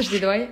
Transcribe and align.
Подожди, 0.00 0.18
давай. 0.18 0.48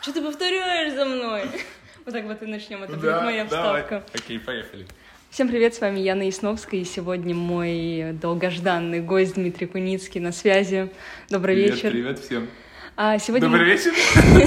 Что 0.00 0.12
ты 0.14 0.22
повторяешь 0.22 0.94
за 0.94 1.04
мной? 1.04 1.42
Вот 2.06 2.14
так 2.14 2.24
вот 2.24 2.42
и 2.42 2.46
начнем. 2.46 2.82
Это 2.82 2.94
будет 2.94 3.22
моя 3.22 3.44
вставка. 3.44 4.02
Окей, 4.14 4.40
поехали. 4.40 4.86
Всем 5.30 5.48
привет, 5.48 5.74
с 5.74 5.80
вами 5.82 6.00
Яна 6.00 6.22
Ясновская, 6.22 6.80
и 6.80 6.84
сегодня 6.84 7.34
мой 7.34 8.12
долгожданный 8.14 9.00
гость 9.00 9.34
Дмитрий 9.34 9.66
Куницкий 9.66 10.18
на 10.18 10.32
связи. 10.32 10.90
Добрый 11.28 11.54
Привет, 11.54 11.74
вечер. 11.74 11.90
привет 11.90 12.18
всем. 12.20 12.48
А 12.96 13.18
сегодня 13.18 13.48
Добрый 13.50 13.66
вечер. 13.66 13.92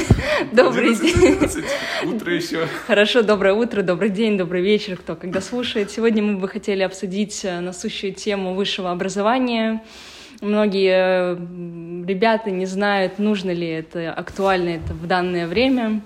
Добрый 0.52 0.96
день. 0.96 1.16
11:11. 1.16 1.66
Утро 2.06 2.34
еще. 2.34 2.68
Хорошо, 2.88 3.22
доброе 3.22 3.54
утро, 3.54 3.84
добрый 3.84 4.10
день, 4.10 4.36
добрый 4.36 4.64
вечер, 4.64 4.98
кто 4.98 5.16
когда 5.16 5.42
слушает. 5.42 5.92
Сегодня 5.92 6.24
мы 6.24 6.38
бы 6.40 6.50
хотели 6.50 6.82
обсудить 6.82 7.46
э, 7.46 7.60
насущую 7.60 8.16
тему 8.16 8.56
высшего 8.56 8.90
образования. 8.90 9.84
Многие 10.42 11.36
ребята 12.06 12.52
не 12.52 12.66
знают, 12.66 13.20
нужно 13.20 13.52
ли 13.52 13.68
это, 13.68 14.14
актуально 14.14 14.70
это 14.70 14.94
в 14.94 15.08
данное 15.08 15.48
время. 15.48 16.02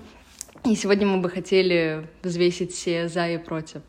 И 0.64 0.74
сегодня 0.74 1.06
мы 1.06 1.20
бы 1.20 1.30
хотели 1.30 2.06
взвесить 2.22 2.72
все 2.72 3.08
за 3.08 3.28
и 3.28 3.38
против. 3.38 3.82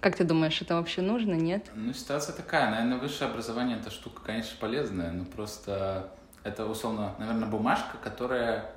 Как 0.00 0.16
ты 0.16 0.24
думаешь, 0.24 0.60
это 0.60 0.74
вообще 0.74 1.00
нужно, 1.00 1.34
нет? 1.34 1.70
Ну, 1.74 1.92
ситуация 1.92 2.34
такая. 2.34 2.70
Наверное, 2.70 2.98
высшее 2.98 3.30
образование— 3.30 3.78
это 3.80 3.90
штука, 3.90 4.22
конечно, 4.24 4.56
полезная, 4.60 5.12
но 5.12 5.24
просто 5.24 6.10
это, 6.42 6.66
условно, 6.66 7.14
наверное, 7.18 7.48
бумажка, 7.48 7.96
которая 8.02 8.70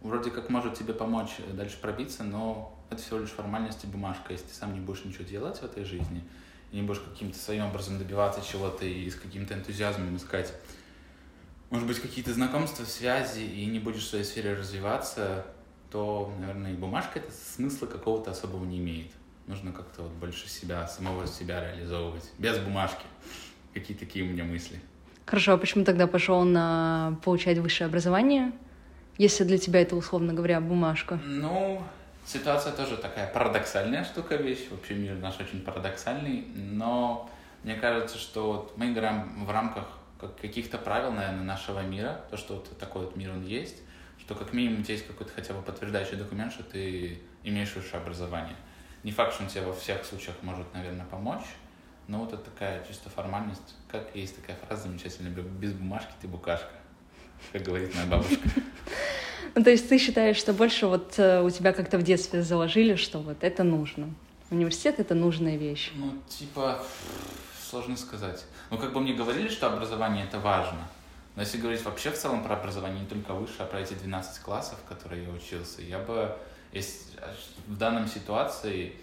вроде 0.00 0.30
как 0.30 0.50
может 0.50 0.74
тебе 0.74 0.92
помочь 0.92 1.36
дальше 1.52 1.76
пробиться, 1.80 2.24
но 2.24 2.76
это 2.90 3.00
всего 3.00 3.20
лишь 3.20 3.30
формальность 3.30 3.84
и 3.84 3.86
бумажка. 3.86 4.32
Если 4.32 4.46
ты 4.46 4.54
сам 4.54 4.74
не 4.74 4.80
будешь 4.80 5.04
ничего 5.04 5.24
делать 5.24 5.58
в 5.58 5.64
этой 5.64 5.84
жизни, 5.84 6.24
не 6.72 6.82
будешь 6.82 7.00
каким-то 7.00 7.38
своим 7.38 7.66
образом 7.66 7.98
добиваться 7.98 8.40
чего-то 8.40 8.84
и 8.84 9.08
с 9.08 9.14
каким-то 9.14 9.54
энтузиазмом 9.54 10.16
искать, 10.16 10.52
может 11.70 11.86
быть, 11.86 12.00
какие-то 12.00 12.32
знакомства, 12.34 12.84
связи, 12.84 13.40
и 13.40 13.64
не 13.66 13.78
будешь 13.78 14.02
в 14.02 14.08
своей 14.08 14.24
сфере 14.24 14.54
развиваться, 14.54 15.46
то, 15.90 16.32
наверное, 16.38 16.72
и 16.72 16.76
бумажка 16.76 17.18
это 17.18 17.32
смысла 17.32 17.86
какого-то 17.86 18.30
особого 18.30 18.64
не 18.64 18.78
имеет. 18.78 19.10
Нужно 19.46 19.72
как-то 19.72 20.02
вот 20.02 20.12
больше 20.12 20.48
себя, 20.48 20.86
самого 20.86 21.26
себя 21.26 21.60
реализовывать. 21.60 22.30
Без 22.38 22.58
бумажки. 22.58 23.04
Какие 23.74 23.96
такие 23.96 24.24
у 24.24 24.28
меня 24.28 24.44
мысли. 24.44 24.80
Хорошо, 25.26 25.52
а 25.52 25.58
почему 25.58 25.84
тогда 25.84 26.06
пошел 26.06 26.44
на 26.44 27.18
получать 27.24 27.58
высшее 27.58 27.88
образование, 27.88 28.52
если 29.18 29.44
для 29.44 29.58
тебя 29.58 29.80
это, 29.80 29.96
условно 29.96 30.34
говоря, 30.34 30.60
бумажка? 30.60 31.20
Ну, 31.24 31.82
ситуация 32.24 32.72
тоже 32.72 32.96
такая 32.96 33.32
парадоксальная 33.32 34.04
штука, 34.04 34.36
вещь. 34.36 34.68
Вообще 34.70 34.94
мир 34.94 35.16
наш 35.16 35.38
очень 35.40 35.62
парадоксальный. 35.62 36.46
Но 36.54 37.30
мне 37.62 37.74
кажется, 37.74 38.18
что 38.18 38.52
вот 38.52 38.76
мы 38.76 38.92
играем 38.92 39.44
в 39.44 39.50
рамках 39.50 39.86
как- 40.20 40.36
каких-то 40.40 40.78
правил, 40.78 41.12
наверное, 41.12 41.44
нашего 41.44 41.80
мира. 41.80 42.24
То, 42.30 42.36
что 42.36 42.54
вот 42.54 42.78
такой 42.78 43.06
вот 43.06 43.16
мир 43.16 43.30
он 43.30 43.44
есть. 43.44 43.78
Что 44.18 44.34
как 44.34 44.52
минимум 44.52 44.80
у 44.80 44.84
тебя 44.84 44.94
есть 44.94 45.06
какой-то 45.06 45.32
хотя 45.32 45.52
бы 45.52 45.62
подтверждающий 45.62 46.16
документ, 46.16 46.52
что 46.52 46.62
ты 46.62 47.20
имеешь 47.42 47.74
высшее 47.74 48.00
образование. 48.00 48.56
Не 49.02 49.10
факт, 49.10 49.34
что 49.34 49.42
он 49.42 49.48
тебе 49.48 49.62
во 49.62 49.72
всех 49.72 50.04
случаях 50.04 50.36
может, 50.42 50.72
наверное, 50.74 51.06
помочь. 51.06 51.42
Но 52.06 52.20
вот 52.20 52.32
это 52.32 52.42
такая 52.42 52.84
чисто 52.86 53.10
формальность. 53.10 53.74
Как 53.90 54.14
есть 54.14 54.36
такая 54.40 54.56
фраза 54.56 54.82
замечательная, 54.82 55.32
без 55.32 55.72
бумажки 55.72 56.12
ты 56.20 56.28
букашка. 56.28 56.70
Как 57.52 57.62
говорит 57.62 57.94
моя 57.94 58.06
бабушка. 58.06 58.48
Ну, 59.54 59.62
то 59.62 59.70
есть 59.70 59.88
ты 59.88 59.98
считаешь, 59.98 60.36
что 60.36 60.52
больше 60.52 60.86
вот 60.86 61.18
э, 61.18 61.42
у 61.42 61.50
тебя 61.50 61.72
как-то 61.72 61.98
в 61.98 62.02
детстве 62.02 62.42
заложили, 62.42 62.94
что 62.94 63.18
вот 63.18 63.44
это 63.44 63.64
нужно. 63.64 64.14
Университет— 64.50 64.96
это 64.98 65.14
нужная 65.14 65.56
вещь. 65.56 65.92
Ну, 65.94 66.14
типа, 66.28 66.82
сложно 67.70 67.96
сказать. 67.96 68.44
Ну, 68.70 68.78
как 68.78 68.92
бы 68.92 69.00
мне 69.00 69.12
говорили, 69.12 69.48
что 69.48 69.66
образование 69.66 70.24
это 70.24 70.38
важно. 70.38 70.88
Но 71.36 71.42
если 71.42 71.58
говорить 71.58 71.82
вообще 71.84 72.10
в 72.10 72.18
целом 72.18 72.42
про 72.42 72.56
образование, 72.56 73.00
не 73.00 73.06
только 73.06 73.32
высшее, 73.32 73.64
а 73.64 73.66
про 73.66 73.80
эти 73.80 73.94
12 73.94 74.42
классов, 74.42 74.78
в 74.84 74.88
которые 74.88 75.24
я 75.24 75.30
учился, 75.30 75.82
я 75.82 75.98
бы, 75.98 76.34
если, 76.72 77.18
в 77.66 77.76
данном 77.76 78.06
ситуации, 78.06 78.94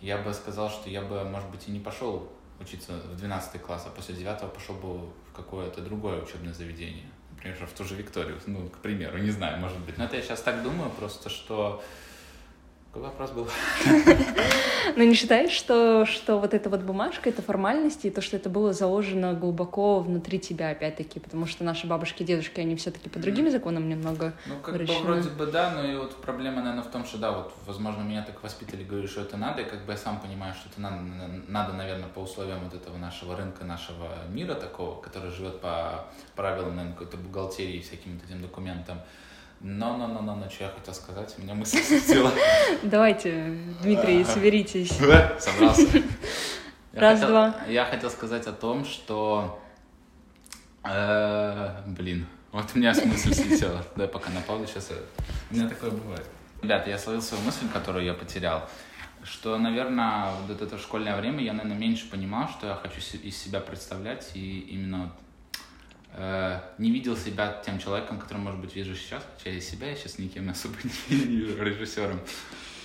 я 0.00 0.18
бы 0.18 0.32
сказал, 0.32 0.70
что 0.70 0.88
я 0.88 1.02
бы, 1.02 1.24
может 1.24 1.50
быть, 1.50 1.68
и 1.68 1.70
не 1.70 1.80
пошел 1.80 2.30
учиться 2.60 2.92
в 2.92 3.16
12 3.16 3.60
класс, 3.62 3.84
а 3.86 3.90
после 3.90 4.14
9 4.14 4.52
пошел 4.52 4.74
бы 4.74 4.98
в 4.98 5.32
какое-то 5.34 5.80
другое 5.82 6.22
учебное 6.22 6.52
заведение. 6.52 7.06
Например, 7.42 7.66
в 7.66 7.72
ту 7.72 7.84
же 7.84 7.94
Викторию, 7.94 8.38
ну, 8.46 8.68
к 8.68 8.78
примеру, 8.78 9.16
не 9.16 9.30
знаю, 9.30 9.58
может 9.58 9.78
быть. 9.78 9.96
Но 9.96 10.04
это 10.04 10.16
я 10.16 10.22
сейчас 10.22 10.42
так 10.42 10.62
думаю, 10.62 10.90
просто 10.90 11.30
что... 11.30 11.82
Какой 12.92 13.08
вопрос 13.08 13.30
был? 13.30 13.48
Но 14.96 15.04
не 15.04 15.14
считаешь, 15.14 15.52
что, 15.52 16.04
что 16.06 16.40
вот 16.40 16.54
эта 16.54 16.68
вот 16.68 16.80
бумажка— 16.80 17.28
это 17.30 17.40
формальности, 17.40 18.08
и 18.08 18.10
то, 18.10 18.20
что 18.20 18.36
это 18.36 18.48
было 18.50 18.72
заложено 18.72 19.32
глубоко 19.32 20.00
внутри 20.00 20.40
тебя, 20.40 20.70
опять-таки, 20.70 21.20
потому 21.20 21.46
что 21.46 21.62
наши 21.62 21.86
бабушки 21.86 22.24
и 22.24 22.26
дедушки, 22.26 22.58
они 22.58 22.74
все 22.74 22.90
таки 22.90 23.08
по 23.08 23.20
другим 23.20 23.48
законам 23.48 23.88
немного 23.88 24.34
Ну, 24.46 24.56
как 24.60 24.72
выращены. 24.72 24.98
бы 24.98 25.04
вроде 25.04 25.30
бы 25.30 25.46
да, 25.46 25.70
но 25.70 25.84
и 25.84 25.94
вот 25.94 26.16
проблема, 26.16 26.62
наверное, 26.62 26.82
в 26.82 26.90
том, 26.90 27.04
что 27.04 27.18
да, 27.18 27.30
вот, 27.30 27.52
возможно, 27.64 28.02
меня 28.02 28.24
так 28.24 28.42
воспитали, 28.42 28.82
говорили, 28.82 29.06
что 29.06 29.20
это 29.20 29.36
надо, 29.36 29.62
и 29.62 29.66
как 29.66 29.84
бы 29.86 29.92
я 29.92 29.98
сам 29.98 30.20
понимаю, 30.20 30.52
что 30.54 30.68
это 30.68 30.80
надо, 30.80 30.96
надо, 31.46 31.72
наверное, 31.74 32.08
по 32.08 32.18
условиям 32.18 32.58
вот 32.64 32.74
этого 32.74 32.96
нашего 32.96 33.36
рынка, 33.36 33.64
нашего 33.64 34.08
мира 34.30 34.54
такого, 34.54 35.00
который 35.00 35.30
живет 35.30 35.60
по 35.60 36.06
правилам, 36.34 36.74
наверное, 36.74 36.94
какой-то 36.94 37.18
бухгалтерии 37.18 37.76
и 37.76 37.82
всяким 37.82 38.14
вот 38.18 38.28
этим 38.28 38.42
документам. 38.42 38.98
Но, 39.60 39.96
но, 39.98 40.06
но, 40.06 40.22
но, 40.22 40.34
но, 40.36 40.48
что 40.48 40.64
я 40.64 40.70
хотел 40.70 40.94
сказать, 40.94 41.34
у 41.38 41.42
меня 41.42 41.54
мысль 41.54 41.78
слетела. 41.82 42.32
Давайте, 42.82 43.58
Дмитрий, 43.82 44.24
соберитесь. 44.24 44.96
Собрался. 45.38 45.86
Раз, 46.92 47.20
два. 47.20 47.54
Я 47.68 47.84
хотел 47.84 48.10
сказать 48.10 48.46
о 48.46 48.52
том, 48.52 48.84
что... 48.84 49.60
э, 50.82 51.82
Блин, 51.86 52.26
вот 52.52 52.64
у 52.74 52.78
меня 52.78 52.94
мысль 53.04 53.34
слетела. 53.34 53.84
Дай 53.96 54.08
пока 54.08 54.30
на 54.30 54.40
паузу, 54.40 54.66
сейчас 54.66 54.90
У 55.50 55.54
меня 55.54 55.68
такое 55.68 55.90
бывает. 55.90 56.26
Ребята, 56.62 56.90
я 56.90 56.98
словил 56.98 57.22
свою 57.22 57.42
мысль, 57.44 57.68
которую 57.72 58.04
я 58.04 58.14
потерял. 58.14 58.68
Что, 59.22 59.58
наверное, 59.58 60.30
вот 60.48 60.60
это 60.62 60.78
школьное 60.78 61.16
время 61.20 61.44
я, 61.44 61.52
наверное, 61.52 61.76
меньше 61.76 62.08
понимал, 62.10 62.48
что 62.48 62.66
я 62.66 62.74
хочу 62.74 63.00
из 63.18 63.36
себя 63.36 63.60
представлять, 63.60 64.30
и 64.34 64.60
именно 64.60 65.12
э, 66.14 66.49
не 66.80 66.90
видел 66.90 67.16
себя 67.16 67.60
тем 67.64 67.78
человеком, 67.78 68.18
которым, 68.18 68.44
может 68.44 68.58
быть, 68.58 68.74
вижу 68.74 68.96
сейчас, 68.96 69.22
хотя 69.36 69.50
и 69.50 69.60
себя 69.60 69.90
я 69.90 69.96
сейчас 69.96 70.18
никем 70.18 70.48
особо 70.48 70.76
не 71.10 71.16
вижу 71.16 71.62
режиссером. 71.62 72.18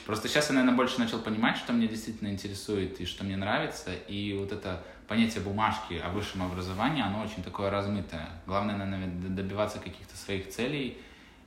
Просто 0.06 0.28
сейчас 0.28 0.50
я, 0.50 0.56
наверное, 0.56 0.76
больше 0.76 1.00
начал 1.00 1.20
понимать, 1.20 1.58
что 1.58 1.74
мне 1.74 1.88
действительно 1.88 2.28
интересует 2.28 3.00
и 3.00 3.06
что 3.06 3.24
мне 3.24 3.38
нравится. 3.38 3.92
И 4.08 4.38
вот 4.38 4.52
это 4.52 4.84
понятие 5.08 5.44
бумажки 5.44 5.96
о 5.96 6.10
высшем 6.10 6.44
образовании, 6.44 7.02
оно 7.02 7.24
очень 7.24 7.42
такое 7.42 7.70
размытое. 7.70 8.28
Главное, 8.46 8.76
наверное, 8.76 9.08
добиваться 9.30 9.80
каких-то 9.80 10.16
своих 10.18 10.50
целей 10.50 10.98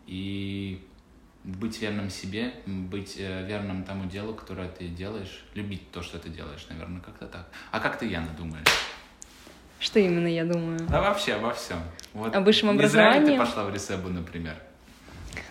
и 0.06 0.84
быть 1.44 1.81
верным 1.81 2.10
себе, 2.10 2.54
быть 2.66 3.16
э, 3.19 3.47
верным 3.47 3.84
тому 3.84 4.08
делу, 4.08 4.34
которое 4.34 4.69
ты 4.69 4.88
делаешь, 4.88 5.44
любить 5.54 5.91
то, 5.92 6.03
что 6.03 6.19
ты 6.19 6.31
делаешь, 6.31 6.66
наверное, 6.69 7.00
как-то 7.00 7.26
так. 7.26 7.48
А 7.70 7.78
как 7.78 7.98
ты, 7.98 8.06
Яна, 8.06 8.31
думаешь? 8.37 8.66
Что 9.81 10.00
именно 10.00 10.27
я 10.27 10.44
думаю? 10.44 10.78
Да 10.91 11.00
вообще 11.00 11.34
обо 11.34 11.53
всем. 11.53 11.78
Вот 12.15 12.34
О 12.34 12.41
высшем 12.41 12.77
не 12.77 12.87
зря 12.89 13.09
образовании? 13.11 13.39
ты 13.39 13.44
пошла 13.44 13.65
в 13.65 13.72
Ресебу, 13.75 14.09
например? 14.09 14.55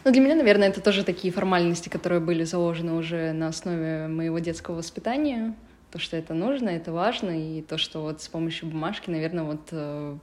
Ну, 0.04 0.12
для 0.12 0.22
меня, 0.22 0.36
наверное, 0.36 0.70
это 0.70 0.82
тоже 0.82 1.04
такие 1.04 1.34
формальности, 1.34 1.88
которые 1.90 2.20
были 2.20 2.44
заложены 2.44 2.94
уже 2.94 3.32
на 3.32 3.48
основе 3.48 4.08
моего 4.08 4.40
детского 4.40 4.76
воспитания. 4.76 5.54
То, 5.92 6.00
что 6.00 6.18
это 6.18 6.34
нужно, 6.34 6.70
это 6.70 6.92
важно, 6.92 7.30
и 7.32 7.62
то, 7.62 7.78
что 7.78 8.02
вот 8.02 8.22
с 8.22 8.28
помощью 8.28 8.68
бумажки, 8.68 9.10
наверное, 9.10 9.44
вот 9.46 9.62
э, 9.72 10.18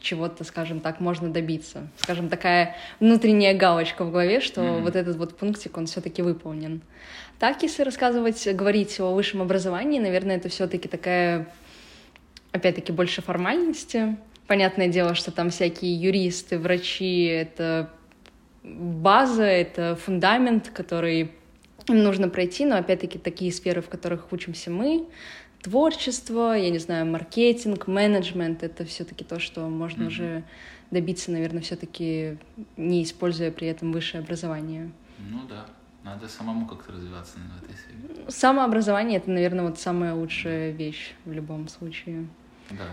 чего-то, 0.00 0.44
скажем 0.44 0.80
так, 0.80 1.00
можно 1.00 1.30
добиться. 1.30 1.88
Скажем, 1.96 2.28
такая 2.28 2.76
внутренняя 2.98 3.54
галочка 3.56 4.04
в 4.04 4.10
голове, 4.10 4.40
что 4.40 4.60
Мгм. 4.62 4.82
вот 4.82 4.96
этот 4.96 5.16
вот 5.16 5.36
пунктик, 5.38 5.78
он 5.78 5.86
все-таки 5.86 6.20
выполнен. 6.20 6.82
Так, 7.38 7.62
если 7.62 7.82
рассказывать, 7.82 8.46
говорить 8.54 9.00
о 9.00 9.14
высшем 9.14 9.40
образовании, 9.40 9.98
наверное, 9.98 10.36
это 10.36 10.50
все-таки 10.50 10.88
такая, 10.88 11.48
опять-таки, 12.52 12.92
больше 12.92 13.22
формальности. 13.22 14.16
Понятное 14.46 14.88
дело, 14.88 15.14
что 15.14 15.30
там 15.30 15.50
всякие 15.50 15.94
юристы, 15.94 16.58
врачи, 16.58 17.24
это 17.24 17.90
база, 18.62 19.44
это 19.44 19.96
фундамент, 19.96 20.70
который 20.70 21.30
им 21.88 22.02
нужно 22.02 22.28
пройти, 22.28 22.64
но 22.66 22.76
опять-таки 22.76 23.18
такие 23.18 23.52
сферы, 23.52 23.80
в 23.80 23.88
которых 23.88 24.32
учимся 24.32 24.70
мы, 24.70 25.06
творчество, 25.62 26.56
я 26.56 26.70
не 26.70 26.78
знаю, 26.78 27.06
маркетинг, 27.06 27.86
менеджмент, 27.86 28.62
это 28.62 28.84
все-таки 28.84 29.24
то, 29.24 29.38
что 29.38 29.68
можно 29.68 30.02
Мгм. 30.04 30.08
уже 30.08 30.44
добиться, 30.90 31.30
наверное, 31.30 31.62
все-таки 31.62 32.38
не 32.76 33.02
используя 33.04 33.50
при 33.50 33.68
этом 33.68 33.92
высшее 33.92 34.22
образование. 34.22 34.90
Ну 35.18 35.46
да, 35.48 35.66
надо 36.04 36.28
самому 36.28 36.66
как-то 36.66 36.92
развиваться 36.92 37.38
в 37.38 37.64
этой 37.64 37.76
сфере. 37.76 38.30
Самообразование 38.30 39.18
это, 39.18 39.30
наверное, 39.30 39.66
вот 39.66 39.78
самая 39.78 40.14
лучшая 40.14 40.70
вещь 40.70 41.14
в 41.24 41.32
любом 41.32 41.68
случае. 41.68 42.26
Да. 42.70 42.86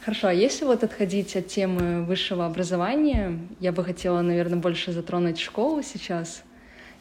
Хорошо, 0.00 0.28
а 0.28 0.32
если 0.32 0.64
вот 0.64 0.84
отходить 0.84 1.36
от 1.36 1.48
темы 1.48 2.04
высшего 2.04 2.46
образования, 2.46 3.38
я 3.60 3.72
бы 3.72 3.84
хотела, 3.84 4.22
наверное, 4.22 4.58
больше 4.58 4.92
затронуть 4.92 5.38
школу 5.38 5.82
сейчас. 5.82 6.42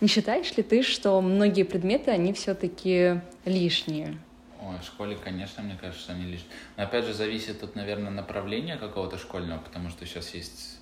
Не 0.02 0.08
считаешь 0.08 0.56
ли 0.58 0.64
ты, 0.64 0.84
что 0.84 1.20
многие 1.22 1.64
предметы, 1.64 2.12
они 2.12 2.34
все-таки 2.34 3.22
лишние? 3.46 4.18
Ой, 4.62 4.78
в 4.82 4.84
школе, 4.84 5.16
конечно, 5.16 5.64
мне 5.64 5.78
кажется, 5.80 6.04
что 6.04 6.14
они 6.14 6.26
лишние. 6.26 6.52
Но 6.76 6.84
опять 6.84 7.06
же, 7.06 7.14
зависит 7.14 7.64
от, 7.64 7.76
наверное, 7.76 8.12
направления 8.12 8.76
какого-то 8.76 9.18
школьного, 9.18 9.60
потому 9.60 9.90
что 9.90 10.06
сейчас 10.06 10.34
есть 10.34 10.78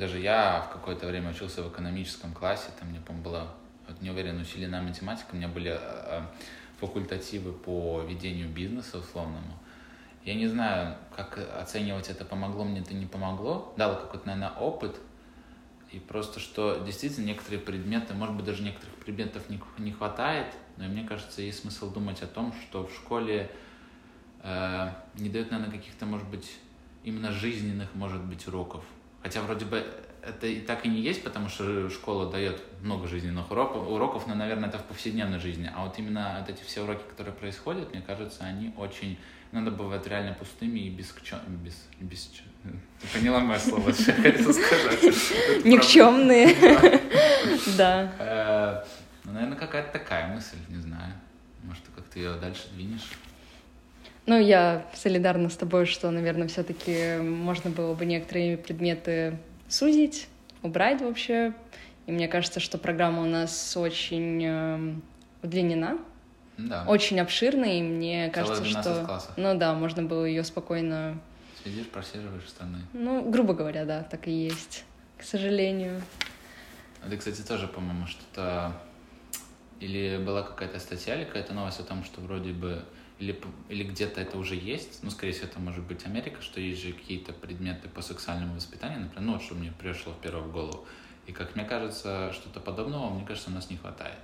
даже 0.00 0.18
я 0.18 0.62
в 0.62 0.72
какое-то 0.72 1.06
время 1.06 1.30
учился 1.30 1.62
в 1.62 1.68
экономическом 1.68 2.32
классе, 2.32 2.70
там 2.78 2.88
мне, 2.88 3.00
по-моему, 3.00 3.22
было, 3.22 3.54
вот 3.90 4.00
не 4.02 4.10
уверен, 4.10 4.40
усиленная 4.40 4.82
математика, 4.82 5.28
у 5.32 5.36
меня 5.36 5.48
были 5.48 5.76
э, 5.80 6.22
факультативы 6.78 7.52
по 7.52 8.02
ведению 8.02 8.48
бизнеса 8.48 8.98
условному. 8.98 9.58
Я 10.24 10.34
не 10.34 10.46
знаю, 10.46 10.96
как 11.16 11.38
оценивать 11.58 12.08
это, 12.08 12.24
помогло 12.24 12.64
мне 12.64 12.80
это, 12.80 12.94
не 12.94 13.06
помогло. 13.06 13.72
Дало 13.76 13.96
какой-то, 13.96 14.26
наверное, 14.26 14.50
опыт. 14.50 15.00
И 15.90 15.98
просто, 15.98 16.38
что 16.38 16.84
действительно 16.86 17.26
некоторые 17.26 17.60
предметы, 17.60 18.14
может 18.14 18.36
быть, 18.36 18.44
даже 18.44 18.62
некоторых 18.62 18.94
предметов 18.96 19.48
не, 19.48 19.60
не 19.78 19.90
хватает, 19.90 20.54
но 20.76 20.84
мне 20.84 21.04
кажется, 21.04 21.42
есть 21.42 21.60
смысл 21.60 21.90
думать 21.90 22.22
о 22.22 22.26
том, 22.26 22.54
что 22.62 22.86
в 22.86 22.94
школе 22.94 23.50
э, 24.42 24.92
не 25.16 25.30
дают, 25.30 25.50
наверное, 25.50 25.76
каких-то, 25.76 26.06
может 26.06 26.28
быть, 26.28 26.58
именно 27.02 27.32
жизненных, 27.32 27.92
может 27.94 28.22
быть, 28.22 28.46
уроков. 28.46 28.84
Хотя 29.22 29.42
вроде 29.42 29.64
бы 29.64 29.84
это 30.22 30.46
и 30.46 30.60
так 30.60 30.84
и 30.84 30.88
не 30.88 31.00
есть, 31.00 31.22
потому 31.22 31.48
что 31.48 31.88
школа 31.90 32.30
дает 32.30 32.62
много 32.82 33.06
жизненных 33.06 33.50
уроков, 33.50 33.88
уроков, 33.88 34.26
но, 34.26 34.34
наверное, 34.34 34.68
это 34.68 34.78
в 34.78 34.84
повседневной 34.84 35.38
жизни. 35.38 35.70
А 35.74 35.84
вот 35.84 35.98
именно 35.98 36.36
вот 36.40 36.54
эти 36.54 36.64
все 36.64 36.82
уроки, 36.82 37.02
которые 37.08 37.34
происходят, 37.34 37.92
мне 37.92 38.02
кажется, 38.02 38.44
они 38.44 38.72
очень... 38.76 39.18
Надо 39.52 39.72
бывают 39.72 40.06
реально 40.06 40.34
пустыми 40.34 40.78
и 40.78 40.90
без... 40.90 41.12
без, 41.64 41.88
без 41.98 42.30
Ты 43.00 43.18
поняла 43.18 43.40
мое 43.40 43.58
слово, 43.58 43.92
что 43.92 44.12
я 44.12 44.32
хотел 44.32 44.52
сказать? 44.52 45.02
Никчемные. 45.64 46.54
Да. 47.76 48.12
Э, 48.18 48.84
ну, 49.24 49.32
наверное, 49.32 49.56
какая-то 49.56 49.92
такая 49.92 50.28
мысль, 50.28 50.56
не 50.68 50.80
знаю. 50.80 51.14
Может, 51.64 51.82
ты 52.12 52.20
ее 52.20 52.34
дальше 52.34 52.68
двинешь? 52.74 53.08
Ну, 54.26 54.38
я 54.38 54.86
солидарна 54.94 55.48
с 55.48 55.56
тобой, 55.56 55.86
что, 55.86 56.10
наверное, 56.10 56.48
все-таки 56.48 57.16
можно 57.20 57.70
было 57.70 57.94
бы 57.94 58.04
некоторые 58.04 58.56
предметы 58.56 59.38
сузить, 59.70 60.28
убрать 60.62 61.00
вообще. 61.00 61.54
И 62.06 62.12
мне 62.12 62.28
кажется, 62.28 62.60
что 62.60 62.76
программа 62.76 63.22
у 63.22 63.26
нас 63.26 63.76
очень 63.76 64.44
э, 64.44 64.94
удлинена, 65.42 65.98
да. 66.58 66.84
очень 66.86 67.20
обширная, 67.20 67.78
и 67.78 67.82
мне 67.82 68.30
кажется, 68.30 68.64
что... 68.64 69.04
классов. 69.04 69.32
Ну 69.36 69.56
да, 69.56 69.74
можно 69.74 70.02
было 70.02 70.24
ее 70.24 70.44
спокойно... 70.44 71.18
Сидишь, 71.64 71.86
просиживаешь 71.86 72.48
стороны. 72.48 72.78
Ну, 72.92 73.30
грубо 73.30 73.54
говоря, 73.54 73.84
да, 73.84 74.02
так 74.02 74.26
и 74.28 74.32
есть, 74.32 74.84
к 75.18 75.22
сожалению. 75.22 76.02
Это, 77.06 77.16
кстати, 77.16 77.42
тоже, 77.42 77.68
по-моему, 77.68 78.06
что-то... 78.06 78.72
Или 79.78 80.18
была 80.18 80.42
какая-то 80.42 80.78
статья 80.78 81.16
или 81.16 81.24
какая-то 81.24 81.54
новость 81.54 81.80
о 81.80 81.84
том, 81.84 82.04
что 82.04 82.20
вроде 82.20 82.52
бы 82.52 82.84
или, 83.20 83.38
или 83.68 83.84
где-то 83.84 84.20
это 84.20 84.38
уже 84.38 84.54
есть, 84.54 85.02
ну, 85.02 85.10
скорее 85.10 85.32
всего, 85.32 85.46
это 85.46 85.60
может 85.60 85.84
быть 85.84 86.06
Америка, 86.06 86.40
что 86.40 86.58
есть 86.58 86.82
же 86.82 86.92
какие-то 86.92 87.32
предметы 87.34 87.88
по 87.88 88.00
сексуальному 88.00 88.54
воспитанию, 88.54 89.00
например, 89.00 89.26
ну, 89.26 89.32
вот 89.34 89.42
что 89.42 89.54
мне 89.54 89.72
пришло 89.78 90.12
в 90.14 90.20
первую 90.20 90.50
голову. 90.50 90.86
И, 91.26 91.32
как 91.32 91.54
мне 91.54 91.64
кажется, 91.64 92.32
что-то 92.32 92.60
подобного, 92.60 93.10
мне 93.10 93.26
кажется, 93.26 93.50
у 93.50 93.52
нас 93.52 93.68
не 93.68 93.76
хватает. 93.76 94.18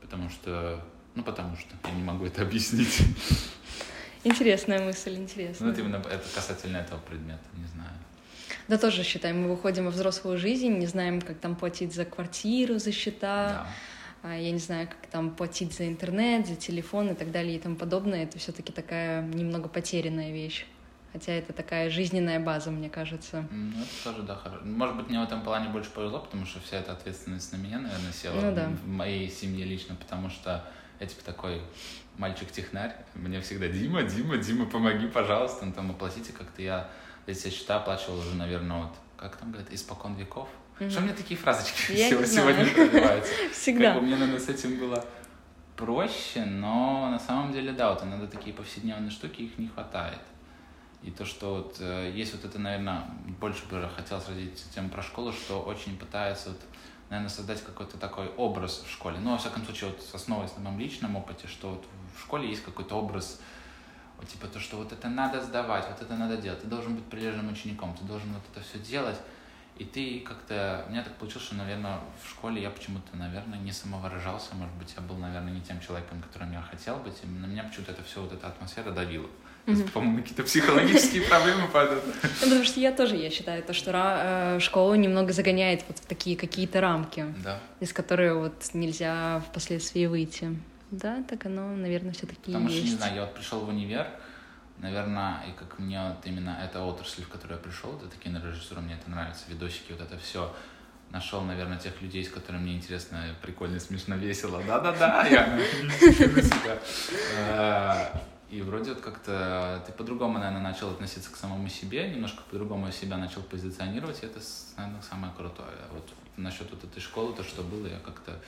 Потому 0.00 0.30
что, 0.30 0.82
ну, 1.16 1.24
потому 1.24 1.56
что, 1.56 1.74
я 1.84 1.90
не 1.90 2.02
могу 2.02 2.26
это 2.26 2.42
объяснить. 2.46 3.02
Интересная 4.22 4.84
мысль, 4.84 5.16
интересная. 5.16 5.66
Ну, 5.66 5.72
это 5.72 5.80
именно 5.80 5.96
это 5.96 6.24
касательно 6.32 6.76
этого 6.76 7.00
предмета, 7.00 7.44
не 7.54 7.66
знаю. 7.66 7.90
Да, 8.68 8.78
тоже 8.78 9.02
считаем, 9.02 9.42
мы 9.42 9.48
выходим 9.48 9.86
во 9.86 9.90
взрослую 9.90 10.38
жизнь, 10.38 10.78
не 10.78 10.86
знаем, 10.86 11.20
как 11.20 11.38
там 11.38 11.56
платить 11.56 11.92
за 11.92 12.04
квартиру, 12.04 12.78
за 12.78 12.92
счета. 12.92 13.64
Да 13.64 13.66
я 14.24 14.50
не 14.50 14.58
знаю, 14.58 14.88
как 14.88 15.10
там 15.10 15.30
платить 15.30 15.72
за 15.72 15.88
интернет, 15.88 16.46
за 16.46 16.56
телефон 16.56 17.10
и 17.10 17.14
так 17.14 17.30
далее 17.30 17.56
и 17.56 17.58
тому 17.58 17.76
подобное, 17.76 18.24
это 18.24 18.38
все-таки 18.38 18.72
такая 18.72 19.22
немного 19.22 19.68
потерянная 19.68 20.32
вещь. 20.32 20.66
Хотя 21.12 21.32
это 21.32 21.52
такая 21.52 21.88
жизненная 21.88 22.38
база, 22.38 22.70
мне 22.70 22.90
кажется. 22.90 23.46
Ну, 23.50 23.80
это 23.80 24.04
тоже, 24.04 24.22
да, 24.22 24.34
хорошо. 24.34 24.62
Может 24.64 24.96
быть, 24.96 25.08
мне 25.08 25.18
в 25.20 25.22
этом 25.22 25.42
плане 25.42 25.70
больше 25.70 25.90
повезло, 25.90 26.20
потому 26.20 26.44
что 26.44 26.60
вся 26.60 26.78
эта 26.78 26.92
ответственность 26.92 27.50
на 27.52 27.56
меня, 27.56 27.78
наверное, 27.78 28.12
села 28.12 28.40
ну, 28.40 28.54
да. 28.54 28.68
в 28.68 28.86
моей 28.86 29.30
семье 29.30 29.64
лично, 29.64 29.94
потому 29.94 30.28
что 30.28 30.64
я 31.00 31.06
типа 31.06 31.24
такой 31.24 31.62
мальчик-технарь. 32.18 32.94
Мне 33.14 33.40
всегда 33.40 33.68
Дима, 33.68 34.02
Дима, 34.02 34.36
Дима, 34.36 34.66
помоги, 34.66 35.06
пожалуйста. 35.06 35.64
Ну, 35.64 35.72
там 35.72 35.90
оплатите 35.90 36.32
как-то. 36.32 36.60
Я 36.60 36.90
эти 37.26 37.48
счета 37.48 37.76
оплачивал 37.76 38.18
уже, 38.18 38.34
наверное, 38.34 38.82
вот, 38.82 38.92
как 39.16 39.36
там 39.36 39.52
говорят, 39.52 39.72
испокон 39.72 40.14
веков. 40.14 40.48
Угу. 40.80 40.90
Что 40.90 41.00
мне 41.00 41.12
такие 41.12 41.38
фразочки 41.38 41.92
Я 41.92 42.06
всего, 42.06 42.24
сегодня 42.24 42.66
пробиваются? 42.66 43.32
Всегда. 43.52 43.92
Как 43.92 44.00
бы 44.00 44.06
мне, 44.06 44.16
наверное, 44.16 44.40
с 44.40 44.48
этим 44.48 44.78
было 44.78 45.04
проще, 45.76 46.44
но 46.44 47.10
на 47.10 47.18
самом 47.18 47.52
деле, 47.52 47.72
да, 47.72 47.92
вот 47.92 48.02
иногда 48.02 48.26
такие 48.26 48.54
повседневные 48.54 49.10
штуки, 49.10 49.42
их 49.42 49.58
не 49.58 49.68
хватает. 49.68 50.20
И 51.02 51.10
то, 51.10 51.24
что 51.24 51.54
вот 51.54 51.76
э, 51.78 52.12
есть 52.14 52.34
вот 52.34 52.44
это, 52.44 52.58
наверное, 52.58 53.04
больше 53.40 53.64
бы 53.66 53.88
хотел 53.94 54.20
сразить 54.20 54.64
тему 54.74 54.88
про 54.88 55.02
школу, 55.02 55.32
что 55.32 55.60
очень 55.60 55.96
пытается 55.96 56.50
вот, 56.50 56.60
наверное, 57.08 57.30
создать 57.30 57.62
какой-то 57.62 57.96
такой 57.98 58.28
образ 58.36 58.82
в 58.84 58.90
школе. 58.90 59.18
Ну, 59.20 59.30
во 59.30 59.38
всяком 59.38 59.64
случае, 59.64 59.90
вот 59.90 60.04
основываясь 60.12 60.56
на 60.56 60.64
моем 60.64 60.80
личном 60.80 61.14
опыте, 61.14 61.46
что 61.46 61.70
вот 61.70 61.86
в 62.16 62.20
школе 62.20 62.48
есть 62.48 62.64
какой-то 62.64 62.96
образ, 62.96 63.40
вот, 64.18 64.28
типа 64.28 64.48
то, 64.48 64.58
что 64.58 64.76
вот 64.76 64.92
это 64.92 65.08
надо 65.08 65.40
сдавать, 65.40 65.86
вот 65.88 66.02
это 66.02 66.16
надо 66.16 66.36
делать, 66.36 66.60
ты 66.60 66.66
должен 66.66 66.96
быть 66.96 67.04
прилежным 67.04 67.52
учеником, 67.52 67.96
ты 67.96 68.04
должен 68.04 68.32
вот 68.32 68.42
это 68.52 68.64
все 68.64 68.80
делать. 68.80 69.16
И 69.78 69.84
ты 69.84 70.20
как-то... 70.20 70.84
У 70.88 70.90
меня 70.90 71.02
так 71.02 71.14
получилось, 71.14 71.46
что, 71.46 71.54
наверное, 71.54 72.00
в 72.22 72.28
школе 72.28 72.60
я 72.60 72.70
почему-то, 72.70 73.16
наверное, 73.16 73.58
не 73.58 73.72
самовыражался. 73.72 74.54
Может 74.54 74.74
быть, 74.74 74.92
я 74.96 75.02
был, 75.02 75.16
наверное, 75.16 75.52
не 75.52 75.60
тем 75.60 75.80
человеком, 75.80 76.20
которым 76.20 76.52
я 76.52 76.60
хотел 76.62 76.96
быть. 76.96 77.14
И 77.22 77.26
на 77.26 77.46
меня 77.46 77.62
почему-то 77.62 77.92
это 77.92 78.02
все, 78.02 78.20
вот 78.20 78.32
эта 78.32 78.48
атмосфера 78.48 78.90
давила. 78.90 79.28
Mm-hmm. 79.66 79.90
По-моему, 79.90 80.22
какие-то 80.22 80.42
психологические 80.44 81.22
проблемы 81.22 81.68
падают. 81.68 82.02
Ну, 82.06 82.28
потому 82.40 82.64
что 82.64 82.80
я 82.80 82.90
тоже, 82.90 83.16
я 83.16 83.30
считаю, 83.30 83.62
то, 83.62 83.74
что 83.74 83.92
э, 83.94 84.60
школа 84.60 84.94
немного 84.94 85.32
загоняет 85.32 85.84
вот 85.86 85.98
в 85.98 86.06
такие 86.06 86.36
какие-то 86.36 86.80
рамки, 86.80 87.26
из 87.80 87.92
которых 87.92 88.34
вот 88.36 88.70
нельзя 88.72 89.42
впоследствии 89.50 90.06
выйти. 90.06 90.56
Да, 90.90 91.22
так 91.28 91.44
оно, 91.44 91.76
наверное, 91.76 92.12
все-таки 92.12 92.52
Потому 92.52 92.68
есть. 92.68 92.78
что, 92.78 92.90
не 92.92 92.96
знаю, 92.96 93.14
я 93.14 93.20
вот 93.26 93.34
пришел 93.34 93.60
в 93.60 93.68
универ, 93.68 94.08
наверное, 94.80 95.42
и 95.42 95.52
как 95.52 95.78
мне 95.78 96.00
вот 96.00 96.24
именно 96.26 96.58
эта 96.62 96.80
отрасль, 96.82 97.22
в 97.22 97.28
которую 97.28 97.58
я 97.58 97.62
пришел, 97.62 97.96
это 97.96 98.16
кинорежиссура, 98.16 98.80
мне 98.80 98.94
это 98.94 99.10
нравится, 99.10 99.44
видосики, 99.48 99.92
вот 99.92 100.00
это 100.00 100.18
все. 100.18 100.54
Нашел, 101.10 101.40
наверное, 101.42 101.78
тех 101.78 102.02
людей, 102.02 102.22
с 102.22 102.28
которыми 102.28 102.62
мне 102.62 102.76
интересно, 102.76 103.22
прикольно, 103.40 103.80
смешно, 103.80 104.16
весело. 104.16 104.62
Да-да-да, 104.66 105.26
я 105.26 105.58
э, 107.36 108.18
И 108.50 108.60
вроде 108.60 108.92
вот 108.92 109.00
как-то 109.00 109.82
ты 109.86 109.92
по-другому, 109.92 110.38
наверное, 110.38 110.60
начал 110.60 110.90
относиться 110.90 111.32
к 111.32 111.36
самому 111.36 111.66
себе, 111.68 112.10
немножко 112.10 112.42
по-другому 112.50 112.92
себя 112.92 113.16
начал 113.16 113.40
позиционировать, 113.42 114.22
и 114.22 114.26
это, 114.26 114.40
наверное, 114.76 115.02
самое 115.02 115.32
крутое. 115.34 115.78
Вот 115.92 116.06
насчет 116.36 116.70
вот 116.70 116.84
этой 116.84 117.00
школы, 117.00 117.34
то, 117.34 117.42
что 117.42 117.62
было, 117.62 117.86
я 117.86 117.98
как-то 118.00 118.38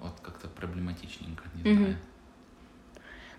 вот 0.00 0.18
как-то 0.20 0.48
проблематичненько, 0.48 1.44
не 1.54 1.74
знаю. 1.74 1.96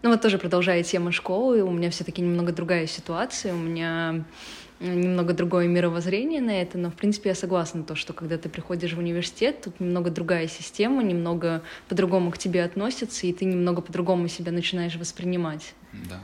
Ну 0.04 0.10
вот 0.10 0.22
тоже 0.22 0.38
продолжая 0.38 0.84
тему 0.84 1.14
школы, 1.14 1.64
у 1.64 1.72
меня 1.72 1.90
все-таки 1.90 2.22
немного 2.22 2.52
другая 2.52 2.88
ситуация, 2.88 3.54
у 3.54 3.58
меня 3.58 4.26
немного 4.82 5.34
другое 5.34 5.68
мировоззрение 5.68 6.42
на 6.42 6.62
это, 6.62 6.78
но, 6.78 6.92
в 6.92 6.94
принципе, 6.96 7.30
я 7.30 7.36
согласна 7.36 7.84
то, 7.84 7.96
что 7.96 8.12
когда 8.12 8.38
ты 8.38 8.50
приходишь 8.50 8.94
в 8.94 9.00
университет, 9.00 9.62
тут 9.62 9.80
немного 9.80 10.10
другая 10.10 10.50
система, 10.50 11.02
немного 11.04 11.64
по-другому 11.88 12.32
к 12.32 12.38
тебе 12.38 12.66
относятся, 12.66 13.26
и 13.28 13.32
ты 13.32 13.46
немного 13.46 13.82
по-другому 13.82 14.28
себя 14.28 14.52
начинаешь 14.52 14.98
воспринимать. 14.98 15.74
Да. 16.10 16.20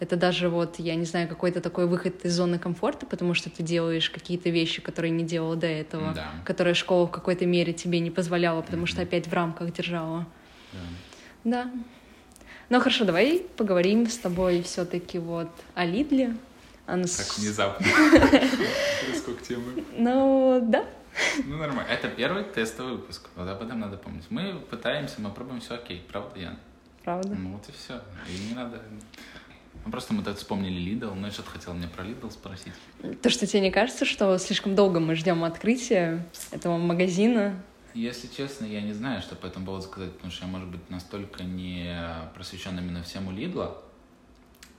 Это 0.00 0.16
даже 0.16 0.48
вот, 0.48 0.78
я 0.78 0.94
не 0.94 1.04
знаю, 1.04 1.28
какой-то 1.28 1.60
такой 1.60 1.86
выход 1.86 2.24
из 2.24 2.32
зоны 2.32 2.58
комфорта, 2.58 3.04
потому 3.04 3.34
что 3.34 3.50
ты 3.50 3.62
делаешь 3.62 4.08
какие-то 4.08 4.48
вещи, 4.48 4.80
которые 4.80 5.10
не 5.10 5.24
делал 5.24 5.54
до 5.54 5.66
этого, 5.66 6.14
да. 6.14 6.30
которые 6.46 6.72
школа 6.72 7.06
в 7.06 7.10
какой-то 7.10 7.44
мере 7.44 7.74
тебе 7.74 7.98
не 7.98 8.10
позволяла, 8.10 8.62
потому 8.62 8.84
mm-hmm. 8.84 8.86
что 8.86 9.02
опять 9.02 9.26
в 9.26 9.32
рамках 9.34 9.70
держала. 9.74 10.26
Да. 11.44 11.64
да. 11.64 11.70
Ну 12.68 12.80
хорошо, 12.80 13.04
давай 13.04 13.46
поговорим 13.56 14.06
с 14.06 14.18
тобой 14.18 14.62
все-таки 14.62 15.18
вот 15.18 15.48
о 15.74 15.84
Лидле. 15.86 16.36
Она... 16.86 17.04
Как 17.04 17.38
внезапно. 17.38 17.86
Сколько 19.16 19.44
темы. 19.44 19.84
Ну, 19.96 20.60
да. 20.62 20.86
Ну, 21.44 21.56
нормально. 21.56 21.90
Это 21.90 22.08
первый 22.08 22.44
тестовый 22.44 22.92
выпуск. 22.92 23.28
Вот 23.36 23.48
об 23.48 23.62
этом 23.62 23.80
надо 23.80 23.96
помнить. 23.96 24.24
Мы 24.30 24.54
пытаемся, 24.70 25.20
мы 25.20 25.30
пробуем 25.30 25.60
все 25.60 25.74
окей. 25.74 26.04
Правда, 26.10 26.38
Ян? 26.38 26.58
Правда. 27.04 27.34
Ну, 27.34 27.52
вот 27.52 27.68
и 27.68 27.72
все. 27.72 28.02
И 28.28 28.48
не 28.48 28.54
надо... 28.54 28.80
Ну, 29.84 29.90
просто 29.90 30.12
мы 30.12 30.22
так 30.22 30.36
вспомнили 30.36 30.78
Лидл, 30.78 31.14
ну, 31.14 31.26
я 31.26 31.32
что-то 31.32 31.50
хотел 31.50 31.72
мне 31.72 31.88
про 31.88 32.02
Лидл 32.02 32.28
спросить. 32.28 32.72
То, 33.22 33.30
что 33.30 33.46
тебе 33.46 33.60
не 33.60 33.70
кажется, 33.70 34.04
что 34.04 34.36
слишком 34.36 34.74
долго 34.74 35.00
мы 35.00 35.14
ждем 35.14 35.44
открытия 35.44 36.26
этого 36.50 36.76
магазина? 36.76 37.54
Если 37.94 38.28
честно, 38.28 38.66
я 38.66 38.80
не 38.80 38.92
знаю, 38.92 39.22
что 39.22 39.34
по 39.34 39.46
этому 39.46 39.66
поводу 39.66 39.84
сказать, 39.84 40.12
потому 40.12 40.30
что 40.30 40.44
я, 40.44 40.50
может 40.50 40.68
быть, 40.68 40.90
настолько 40.90 41.42
не 41.44 41.96
просвещен 42.34 42.78
именно 42.78 43.02
в 43.02 43.06
тему 43.06 43.32
Лидла. 43.32 43.82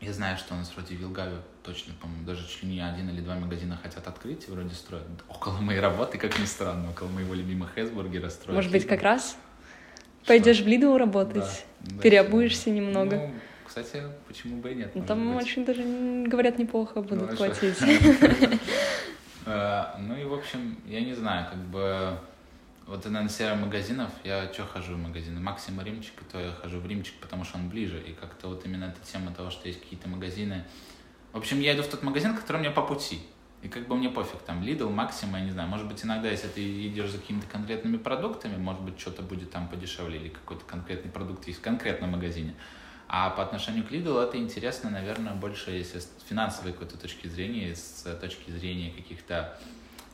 Я 0.01 0.13
знаю, 0.13 0.37
что 0.37 0.53
у 0.53 0.57
нас 0.57 0.71
вроде 0.73 0.95
в 0.95 0.99
Вилгаве 0.99 1.37
точно, 1.61 1.93
по-моему, 1.99 2.25
даже 2.25 2.47
чуть 2.47 2.63
ли 2.63 2.69
не 2.69 2.79
один 2.79 3.09
или 3.09 3.19
два 3.19 3.35
магазина 3.35 3.77
хотят 3.81 4.07
открыть 4.07 4.47
и 4.47 4.51
вроде 4.51 4.73
строят 4.73 5.05
около 5.27 5.59
моей 5.59 5.81
работы, 5.81 6.17
как 6.17 6.39
ни 6.39 6.45
странно, 6.45 6.91
около 6.91 7.09
моего 7.09 7.33
любимого 7.33 7.69
Хесбургера 7.75 8.29
строят. 8.29 8.55
Может 8.55 8.71
быть, 8.71 8.87
как 8.87 9.01
раз 9.01 9.35
пойдешь 10.25 10.61
в 10.61 10.67
Лидл 10.67 10.95
работать, 10.95 11.65
да, 11.81 12.01
переобуешься 12.01 12.69
немного. 12.69 13.17
Ну, 13.17 13.33
кстати, 13.65 14.03
почему 14.27 14.61
бы 14.61 14.71
и 14.71 14.75
нет? 14.75 14.91
Ну, 14.95 15.03
там 15.03 15.35
быть. 15.35 15.43
очень 15.43 15.65
даже, 15.65 15.83
говорят, 16.27 16.57
неплохо 16.57 17.01
будут 17.01 17.31
ну, 17.31 17.37
платить. 17.37 17.77
Э, 19.45 19.95
Ну 19.99 20.15
и, 20.15 20.25
в 20.25 20.33
общем, 20.33 20.77
я 20.85 21.01
не 21.01 21.13
знаю, 21.13 21.47
как 21.49 21.59
бы... 21.59 22.17
Вот, 22.89 23.05
наверное, 23.05 23.29
серия 23.29 23.53
магазинов, 23.53 24.09
я 24.23 24.51
что 24.51 24.65
хожу 24.65 24.95
в 24.95 24.97
магазины? 24.97 25.39
Максима 25.39 25.83
Римчик, 25.83 26.15
то 26.31 26.39
я 26.39 26.51
хожу 26.53 26.79
в 26.79 26.87
Римчик, 26.87 27.13
потому 27.21 27.43
что 27.43 27.59
он 27.59 27.69
ближе. 27.69 28.01
И 28.01 28.13
как-то 28.13 28.47
вот 28.47 28.65
именно 28.65 28.85
эта 28.85 28.99
тема 29.05 29.31
того, 29.31 29.51
что 29.51 29.67
есть 29.67 29.79
какие-то 29.79 30.09
магазины. 30.09 30.65
В 31.31 31.37
общем, 31.37 31.59
я 31.59 31.75
иду 31.75 31.83
в 31.83 31.87
тот 31.87 32.01
магазин, 32.01 32.35
который 32.35 32.57
мне 32.57 32.71
по 32.71 32.81
пути. 32.81 33.21
И 33.61 33.67
как 33.67 33.87
бы 33.87 33.95
мне 33.95 34.09
пофиг, 34.09 34.39
там, 34.39 34.63
Lidl, 34.63 34.89
Максима, 34.89 35.37
я 35.37 35.45
не 35.45 35.51
знаю, 35.51 35.69
может 35.69 35.87
быть, 35.87 36.03
иногда, 36.03 36.31
если 36.31 36.47
ты 36.47 36.87
идешь 36.87 37.11
за 37.11 37.19
какими-то 37.19 37.45
конкретными 37.45 37.97
продуктами, 37.97 38.57
может 38.57 38.81
быть, 38.81 38.99
что-то 38.99 39.21
будет 39.21 39.51
там 39.51 39.67
подешевле 39.67 40.17
или 40.17 40.29
какой-то 40.29 40.65
конкретный 40.65 41.11
продукт 41.11 41.45
есть 41.45 41.59
в 41.59 41.61
конкретном 41.61 42.09
магазине. 42.09 42.55
А 43.07 43.29
по 43.29 43.43
отношению 43.43 43.85
к 43.85 43.91
Lidl 43.91 44.19
это 44.19 44.37
интересно, 44.37 44.89
наверное, 44.89 45.35
больше, 45.35 45.69
если 45.69 45.99
с 45.99 46.09
финансовой 46.27 46.71
какой-то 46.71 46.97
точки 46.97 47.27
зрения, 47.27 47.75
с 47.75 48.03
точки 48.19 48.49
зрения 48.49 48.89
каких-то 48.89 49.59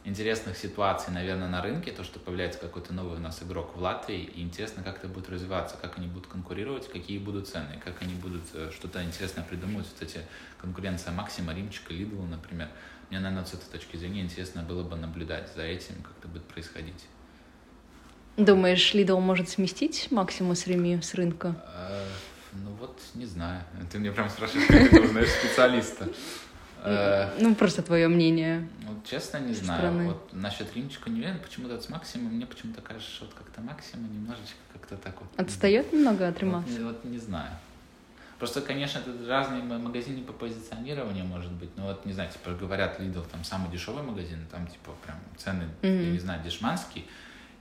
интересных 0.06 0.56
ситуаций, 0.58 1.12
наверное, 1.12 1.50
на 1.50 1.62
рынке, 1.62 1.92
то, 1.92 2.04
что 2.04 2.20
появляется 2.20 2.60
какой-то 2.60 2.94
новый 2.94 3.18
у 3.18 3.20
нас 3.20 3.42
игрок 3.44 3.76
в 3.76 3.82
Латвии, 3.82 4.22
и 4.24 4.42
интересно, 4.42 4.84
как 4.84 5.00
это 5.00 5.08
будет 5.08 5.30
развиваться, 5.30 5.76
как 5.82 5.98
они 5.98 6.08
будут 6.08 6.28
конкурировать, 6.28 6.88
какие 6.88 7.18
будут 7.18 7.48
цены, 7.48 7.82
как 7.84 8.02
они 8.02 8.14
будут 8.14 8.44
э, 8.54 8.72
что-то 8.72 9.04
интересное 9.04 9.44
придумывать. 9.44 9.88
Вот 9.94 10.08
эти 10.08 10.22
конкуренция 10.62 11.12
Максима, 11.12 11.54
Римчика, 11.54 11.94
Lidl, 11.94 12.26
например. 12.30 12.70
Мне, 13.10 13.20
наверное, 13.20 13.46
с 13.46 13.54
этой 13.54 13.66
точки 13.72 13.98
зрения 13.98 14.22
интересно 14.22 14.64
было 14.64 14.84
бы 14.84 14.96
наблюдать 14.96 15.52
за 15.56 15.64
этим, 15.64 15.96
как 16.04 16.14
это 16.20 16.28
будет 16.28 16.46
происходить. 16.46 17.06
Думаешь, 18.38 18.94
Lidl 18.94 19.20
может 19.20 19.50
сместить 19.50 20.12
Максима 20.12 20.56
с 20.56 20.68
Реми 20.68 21.00
с 21.02 21.14
рынка? 21.14 21.56
Э, 21.74 22.06
Ну 22.54 22.72
вот, 22.80 23.00
не 23.16 23.26
знаю. 23.26 23.64
Ты 23.92 24.00
мне 24.00 24.12
прям 24.12 24.30
спрашиваешь, 24.30 24.68
как 24.68 24.94
это 24.94 25.02
узнаешь 25.02 25.30
специалиста. 25.30 26.08
Э, 26.86 27.38
Ну, 27.40 27.56
просто 27.56 27.82
твое 27.82 28.08
мнение. 28.08 28.68
Вот 28.88 29.06
честно 29.06 29.38
не 29.40 29.54
знаю. 29.54 30.08
Вот 30.08 30.30
насчет 30.34 30.74
Римчика 30.76 31.10
не 31.10 31.20
уверен, 31.20 31.40
почему-то 31.40 31.80
с 31.82 31.90
Максимом, 31.90 32.34
мне 32.34 32.46
почему-то 32.46 32.82
кажется, 32.82 33.10
что 33.10 33.26
вот 33.26 33.34
как-то 33.34 33.62
Максима 33.62 34.08
немножечко 34.08 34.58
как-то 34.74 34.98
так 34.98 35.16
вот... 35.20 35.30
Отстает 35.38 35.92
немного 35.94 36.28
от 36.28 36.36
Вот, 36.36 36.42
Рима? 36.42 36.64
не- 36.68 36.80
вот 36.84 37.04
не 37.06 37.18
знаю. 37.18 37.50
Просто, 38.40 38.60
конечно, 38.62 39.00
это 39.00 39.12
разные 39.28 39.64
магазины 39.64 40.22
по 40.24 40.34
позиционированию, 40.34 41.26
может 41.26 41.52
быть. 41.54 41.70
Но 41.78 41.86
вот, 41.86 42.06
не 42.06 42.12
знаю, 42.14 42.30
типа, 42.32 42.52
говорят, 42.52 43.00
Lidl 43.00 43.26
там 43.32 43.44
самый 43.46 43.72
дешевый 43.72 44.04
магазин, 44.04 44.46
там, 44.52 44.68
типа, 44.68 44.92
прям 45.06 45.18
цены, 45.38 45.68
я 45.82 45.90
Мгм. 45.90 46.12
не 46.14 46.20
знаю, 46.20 46.44
дешманские. 46.44 47.06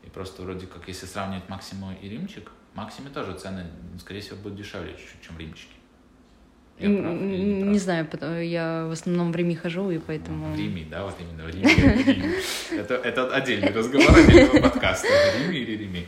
И 0.02 0.11
просто 0.11 0.43
вроде 0.43 0.66
как, 0.66 0.88
если 0.88 1.07
сравнивать 1.07 1.49
Максиму 1.49 1.93
и 2.02 2.09
Римчик, 2.09 2.50
Максиме 2.75 3.09
тоже 3.11 3.38
цены, 3.38 3.64
скорее 4.00 4.21
всего, 4.21 4.37
будут 4.38 4.59
дешевле 4.59 4.93
чуть-чуть, 4.95 5.23
чем 5.23 5.38
Римчики. 5.38 5.71
Я 6.81 6.88
прав 6.90 7.02
прав? 7.02 7.23
Не 7.23 7.78
знаю, 7.78 8.07
потому- 8.07 8.40
я 8.40 8.87
в 8.87 8.90
основном 8.90 9.33
в 9.33 9.37
Риме 9.37 9.54
хожу, 9.57 9.90
и 9.90 9.99
поэтому... 9.99 10.54
В 10.54 10.59
Риме, 10.59 10.85
да, 10.90 11.04
вот 11.04 11.14
именно 11.21 11.45
в 11.45 11.54
Риме. 11.54 12.33
Это, 12.73 12.95
это 12.95 13.37
отдельный 13.37 13.71
разговор, 13.73 14.11
отдельного 14.11 14.61
подкаста. 14.61 15.09
В 15.09 15.40
Риме 15.43 15.59
или 15.59 15.76
Риме. 15.76 16.07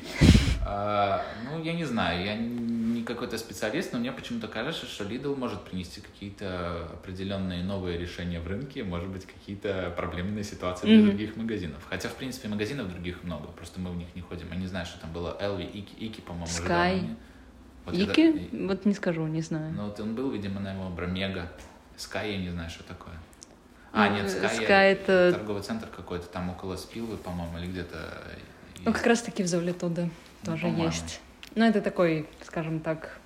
А, 0.64 1.22
ну, 1.44 1.62
я 1.62 1.72
не 1.74 1.84
знаю, 1.84 2.24
я 2.24 2.36
не 2.36 3.02
какой-то 3.04 3.38
специалист, 3.38 3.92
но 3.92 4.00
мне 4.00 4.10
почему-то 4.10 4.48
кажется, 4.48 4.86
что 4.86 5.04
Lidl 5.04 5.36
может 5.36 5.62
принести 5.62 6.00
какие-то 6.00 6.86
определенные 6.92 7.62
новые 7.62 7.96
решения 7.98 8.40
в 8.40 8.48
рынке, 8.48 8.82
может 8.82 9.08
быть, 9.08 9.26
какие-то 9.26 9.92
проблемные 9.96 10.42
ситуации 10.44 10.86
для 10.86 11.06
других 11.06 11.36
магазинов. 11.36 11.86
Хотя, 11.88 12.08
в 12.08 12.14
принципе, 12.14 12.48
магазинов 12.48 12.90
других 12.90 13.22
много, 13.22 13.46
просто 13.48 13.78
мы 13.80 13.90
в 13.90 13.96
них 13.96 14.08
не 14.16 14.22
ходим. 14.22 14.48
Я 14.50 14.56
не 14.56 14.66
знаю, 14.66 14.86
что 14.86 14.98
там 15.00 15.12
было. 15.12 15.36
Элви, 15.40 15.64
Ики, 15.64 15.94
Ики 16.04 16.20
по-моему, 16.20 16.46
уже 16.46 16.62
Sky. 16.62 16.98
давно 17.00 17.16
Вот 17.86 17.94
это- 17.94 18.12
Ики? 18.12 18.50
Вот 18.66 18.84
не 18.84 18.94
скажу, 18.94 19.26
не 19.26 19.40
знаю. 19.42 19.72
ну, 19.72 19.84
вот 19.86 19.98
он 20.00 20.14
был, 20.14 20.30
видимо, 20.30 20.60
на 20.60 20.72
его 20.74 20.88
Бромега. 20.90 21.50
Sky, 21.96 22.32
я 22.32 22.38
не 22.38 22.50
знаю, 22.50 22.68
что 22.68 22.82
такое. 22.84 23.14
А, 23.92 24.08
Ну, 24.10 24.16
нет, 24.16 24.26
Sky, 24.26 24.58
Sky 24.58 24.92
это- 24.92 25.32
торговый 25.32 25.62
центр 25.62 25.86
какой-то, 25.88 26.26
там 26.26 26.50
около 26.50 26.76
Спилвы, 26.76 27.16
по-моему, 27.16 27.58
или 27.58 27.68
где-то. 27.68 27.96
Ну, 28.84 28.90
есть. 28.90 28.96
как 28.98 29.06
раз-таки 29.06 29.42
в 29.42 29.46
Завлетуде 29.46 30.02
Ну, 30.04 30.10
тоже 30.52 30.62
по-моему. 30.62 30.84
есть. 30.86 31.20
Но 31.54 31.64
это 31.64 31.80
такой, 31.80 32.28
скажем 32.42 32.80
так, 32.80 33.18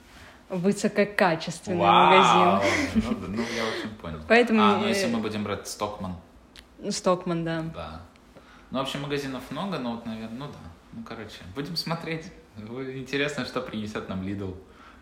высококачественный 0.49 1.79
Вау! 1.79 2.61
магазин. 2.61 2.71
Ну, 2.95 3.27
ну, 3.29 3.43
я, 3.57 3.65
в 3.65 3.69
общем, 3.77 3.97
понял. 4.01 4.21
Поэтому, 4.29 4.63
А, 4.63 4.79
ну, 4.79 4.85
э, 4.87 4.89
если 4.91 5.07
мы 5.09 5.19
будем 5.21 5.43
брать 5.43 5.67
Стокман, 5.67 6.17
Стокман, 6.91 7.45
да. 7.45 7.63
да. 7.75 8.01
Ну, 8.71 8.79
в 8.79 8.83
общем, 8.83 9.01
магазинов 9.03 9.43
много, 9.51 9.79
но 9.79 9.93
вот, 9.97 10.07
наверное, 10.07 10.39
ну 10.39 10.47
да. 10.47 10.59
Ну, 10.93 11.03
короче, 11.05 11.39
будем 11.55 11.77
смотреть. 11.77 12.33
Интересно, 12.57 13.45
что 13.45 13.61
принесет 13.61 14.09
нам 14.09 14.23
Lidl, 14.23 14.57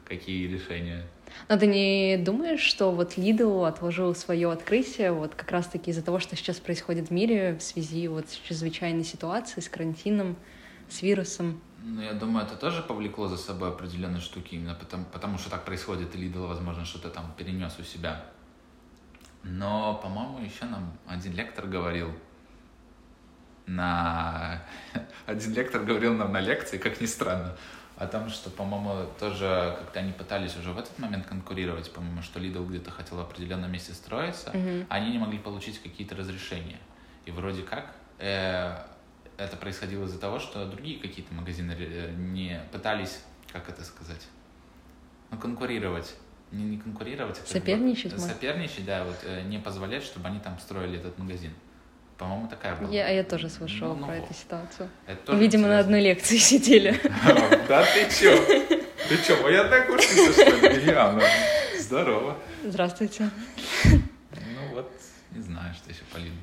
какие 0.04 0.46
решения. 0.46 1.06
Но 1.48 1.58
ты 1.58 1.66
не 1.66 2.16
думаешь, 2.16 2.60
что 2.60 2.90
вот 2.92 3.16
Lidl 3.16 3.66
отложил 3.66 4.14
свое 4.14 4.50
открытие 4.50 5.12
вот 5.12 5.34
как 5.34 5.50
раз-таки 5.50 5.90
из-за 5.90 6.02
того, 6.02 6.18
что 6.18 6.36
сейчас 6.36 6.58
происходит 6.60 7.08
в 7.08 7.10
мире 7.10 7.56
в 7.56 7.62
связи 7.62 8.08
вот 8.08 8.28
с 8.28 8.34
чрезвычайной 8.34 9.04
ситуацией, 9.04 9.62
с 9.62 9.68
карантином, 9.68 10.36
с 10.88 11.02
вирусом? 11.02 11.60
Ну, 11.82 12.02
я 12.02 12.12
думаю, 12.12 12.44
это 12.44 12.56
тоже 12.56 12.82
повлекло 12.82 13.28
за 13.28 13.36
собой 13.36 13.70
определенные 13.70 14.20
штуки, 14.20 14.54
именно 14.56 14.74
потому, 14.74 15.04
потому 15.06 15.38
что 15.38 15.50
так 15.50 15.64
происходит, 15.64 16.14
и 16.14 16.18
Lidl, 16.18 16.46
возможно, 16.46 16.84
что-то 16.84 17.08
там 17.08 17.32
перенес 17.36 17.78
у 17.78 17.82
себя. 17.82 18.24
Но, 19.42 19.94
по-моему, 20.02 20.40
еще 20.40 20.64
нам 20.64 20.98
один 21.06 21.34
лектор 21.34 21.66
говорил 21.66 22.12
на... 23.66 24.62
Один 25.28 25.52
лектор 25.52 25.82
говорил 25.84 26.14
нам 26.14 26.32
на 26.32 26.40
лекции, 26.40 26.78
как 26.78 27.02
ни 27.02 27.06
странно, 27.06 27.54
о 27.98 28.06
том, 28.06 28.30
что, 28.30 28.48
по-моему, 28.48 29.10
тоже 29.20 29.76
как-то 29.78 30.00
они 30.00 30.12
пытались 30.12 30.56
уже 30.56 30.72
в 30.72 30.78
этот 30.78 30.98
момент 30.98 31.26
конкурировать, 31.26 31.92
по-моему, 31.92 32.22
что 32.22 32.40
Lidl 32.40 32.66
где-то 32.66 32.90
хотел 32.90 33.18
в 33.18 33.20
определенном 33.20 33.70
месте 33.70 33.92
строиться, 33.92 34.50
Мгм. 34.54 34.86
они 34.88 35.10
не 35.10 35.18
могли 35.18 35.38
получить 35.38 35.82
какие-то 35.82 36.16
разрешения. 36.16 36.78
И 37.26 37.30
вроде 37.30 37.62
как 37.62 37.92
э, 38.18 38.74
это 39.36 39.56
происходило 39.58 40.06
из-за 40.06 40.18
того, 40.18 40.38
что 40.38 40.64
другие 40.64 40.98
какие-то 40.98 41.34
магазины 41.34 41.76
э, 41.78 42.10
не 42.16 42.62
пытались, 42.72 43.20
как 43.52 43.68
это 43.68 43.84
сказать, 43.84 44.26
ну, 45.30 45.36
конкурировать. 45.36 46.14
Не, 46.52 46.64
не 46.64 46.78
конкурировать, 46.78 47.36
а 47.36 47.40
как 47.40 47.48
бы 47.48 47.52
Соперничать? 47.52 48.18
Соперничать, 48.18 48.86
да, 48.86 49.04
вот 49.04 49.18
э, 49.24 49.42
не 49.42 49.58
позволять, 49.58 50.04
чтобы 50.04 50.28
они 50.28 50.40
там 50.40 50.58
строили 50.58 50.98
этот 50.98 51.18
магазин. 51.18 51.52
По-моему, 52.18 52.48
такая 52.48 52.74
была. 52.76 52.90
Я, 52.90 53.08
я 53.08 53.22
тоже 53.22 53.48
слышала 53.48 53.94
Ну, 53.94 54.00
ну 54.00 54.06
про 54.06 54.16
вот. 54.16 54.24
эту 54.24 54.34
ситуацию. 54.34 54.90
Это 55.06 55.16
тоже 55.24 55.38
Видимо, 55.38 55.62
на 55.68 55.80
интересно. 55.80 55.80
одной 55.80 56.00
лекции 56.00 56.36
сидели. 56.36 57.00
Да 57.68 57.84
ты 57.84 58.08
чё? 58.10 58.36
Ты 59.08 59.16
чё, 59.26 59.40
моя 59.42 59.62
однокурсница, 59.62 60.32
что 60.32 60.68
ли? 60.68 60.84
Яна. 60.86 61.22
Здорово. 61.78 62.36
Здравствуйте. 62.64 63.30
Ну 63.84 64.74
вот, 64.74 64.90
не 65.32 65.42
знаю, 65.42 65.72
что 65.74 65.90
еще 65.90 66.02
по 66.12 66.16
Лиду. 66.18 66.34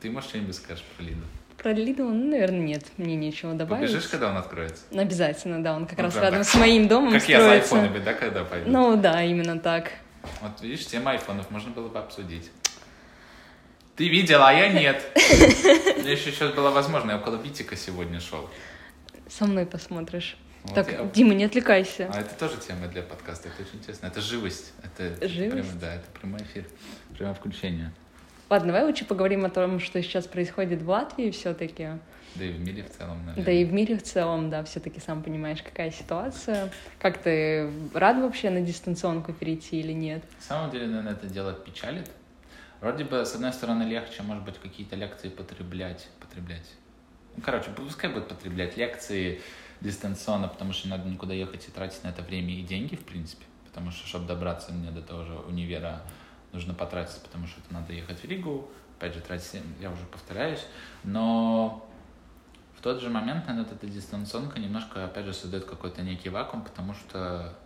Ты, 0.00 0.10
может, 0.10 0.30
что-нибудь 0.30 0.56
скажешь 0.56 0.84
про 0.96 1.04
Лиду? 1.04 1.22
Про 1.56 1.70
Lidl, 1.72 2.02
ну, 2.10 2.30
наверное, 2.30 2.58
нет, 2.60 2.84
мне 2.96 3.14
нечего 3.14 3.54
добавить. 3.54 3.86
Побежишь, 3.88 4.08
когда 4.10 4.30
он 4.30 4.36
откроется? 4.36 4.82
Обязательно, 4.92 5.62
да, 5.62 5.74
он 5.76 5.86
как 5.86 5.98
Ну, 5.98 6.04
раз 6.04 6.16
рядом 6.16 6.40
так. 6.40 6.48
с 6.48 6.54
моим 6.56 6.88
домом 6.88 7.12
Как 7.12 7.28
я 7.28 7.38
с 7.38 7.42
строится. 7.42 7.74
айфонами, 7.76 8.02
да, 8.04 8.14
когда 8.14 8.42
пойду? 8.44 8.68
Ну 8.68 8.96
да, 8.96 9.22
именно 9.22 9.60
так. 9.60 9.92
Вот 10.40 10.60
видишь, 10.60 10.86
тема 10.86 11.12
айфонов 11.12 11.48
можно 11.50 11.70
было 11.70 11.88
бы 11.88 11.98
обсудить. 12.00 12.50
Ты 14.02 14.08
видела, 14.08 14.48
а 14.48 14.52
я 14.52 14.66
нет. 14.72 15.00
Меня 15.16 16.10
еще 16.10 16.32
сейчас 16.32 16.52
была 16.54 16.72
возможность, 16.72 17.14
я 17.14 17.20
около 17.20 17.36
Битика 17.36 17.76
сегодня 17.76 18.18
шел. 18.18 18.50
Со 19.28 19.46
мной 19.46 19.64
посмотришь. 19.64 20.36
Вот 20.64 20.74
так, 20.74 20.90
я- 20.90 21.04
Дима, 21.04 21.34
не 21.34 21.44
отвлекайся. 21.44 22.10
А 22.12 22.18
это 22.20 22.34
тоже 22.34 22.56
тема 22.56 22.88
для 22.88 23.02
подкаста, 23.02 23.48
это 23.48 23.62
очень 23.62 23.78
интересно. 23.78 24.06
Это 24.06 24.20
живость. 24.20 24.72
Это 24.82 25.28
Живость? 25.28 25.52
прямо- 25.52 25.80
да, 25.80 25.94
это 25.94 26.06
прямой 26.18 26.40
эфир, 26.42 26.64
прямое 27.16 27.34
включение. 27.34 27.92
Ладно, 28.50 28.72
давай 28.72 28.84
лучше 28.88 29.04
поговорим 29.04 29.44
о 29.44 29.50
том, 29.50 29.78
что 29.78 30.02
сейчас 30.02 30.26
происходит 30.26 30.82
в 30.82 30.88
Латвии 30.90 31.30
все-таки. 31.30 31.90
Да 32.34 32.44
и 32.44 32.50
в 32.50 32.58
мире 32.58 32.82
в 32.82 32.90
целом, 32.90 33.18
наверное. 33.24 33.44
Да 33.44 33.52
и 33.52 33.64
в 33.64 33.72
мире 33.72 33.96
в 33.98 34.02
целом, 34.02 34.50
да, 34.50 34.64
все-таки 34.64 34.98
сам 34.98 35.22
понимаешь, 35.22 35.62
какая 35.62 35.92
ситуация. 35.92 36.72
Как 36.98 37.18
ты 37.18 37.70
рад 37.94 38.16
вообще 38.16 38.50
на 38.50 38.62
дистанционку 38.62 39.32
перейти 39.32 39.78
или 39.78 39.92
нет? 39.92 40.24
На 40.40 40.44
самом 40.56 40.70
деле, 40.72 40.88
наверное, 40.88 41.12
это 41.12 41.28
дело 41.28 41.52
печалит. 41.52 42.10
Вроде 42.82 43.04
бы, 43.04 43.24
с 43.24 43.32
одной 43.36 43.52
стороны, 43.52 43.84
легче, 43.84 44.24
может 44.24 44.44
быть, 44.44 44.58
какие-то 44.58 44.96
лекции 44.96 45.28
потреблять. 45.28 46.08
потреблять. 46.18 46.68
Ну, 47.36 47.42
короче, 47.42 47.70
пускай 47.70 48.12
будут 48.12 48.28
потреблять 48.28 48.76
лекции 48.76 49.40
дистанционно, 49.80 50.48
потому 50.48 50.72
что 50.72 50.88
не 50.88 50.90
надо 50.90 51.08
никуда 51.08 51.32
ехать 51.32 51.68
и 51.68 51.70
тратить 51.70 52.02
на 52.02 52.08
это 52.08 52.22
время 52.22 52.52
и 52.58 52.62
деньги, 52.62 52.96
в 52.96 53.04
принципе. 53.04 53.44
Потому 53.66 53.92
что, 53.92 54.08
чтобы 54.08 54.26
добраться 54.26 54.72
мне 54.72 54.90
до 54.90 55.00
того 55.00 55.22
же 55.22 55.32
универа, 55.32 56.02
нужно 56.52 56.74
потратить, 56.74 57.22
потому 57.22 57.46
что 57.46 57.60
это 57.60 57.72
надо 57.72 57.92
ехать 57.92 58.18
в 58.18 58.24
Ригу, 58.24 58.68
опять 58.98 59.14
же, 59.14 59.20
тратить, 59.20 59.62
я 59.80 59.88
уже 59.88 60.04
повторяюсь. 60.06 60.66
Но 61.04 61.88
в 62.76 62.82
тот 62.82 63.00
же 63.00 63.10
момент, 63.10 63.46
наверное, 63.46 63.72
эта 63.72 63.86
дистанционка 63.86 64.58
немножко, 64.58 65.04
опять 65.04 65.26
же, 65.26 65.32
создает 65.32 65.66
какой-то 65.66 66.02
некий 66.02 66.30
вакуум, 66.30 66.64
потому 66.64 66.94
что 66.94 67.56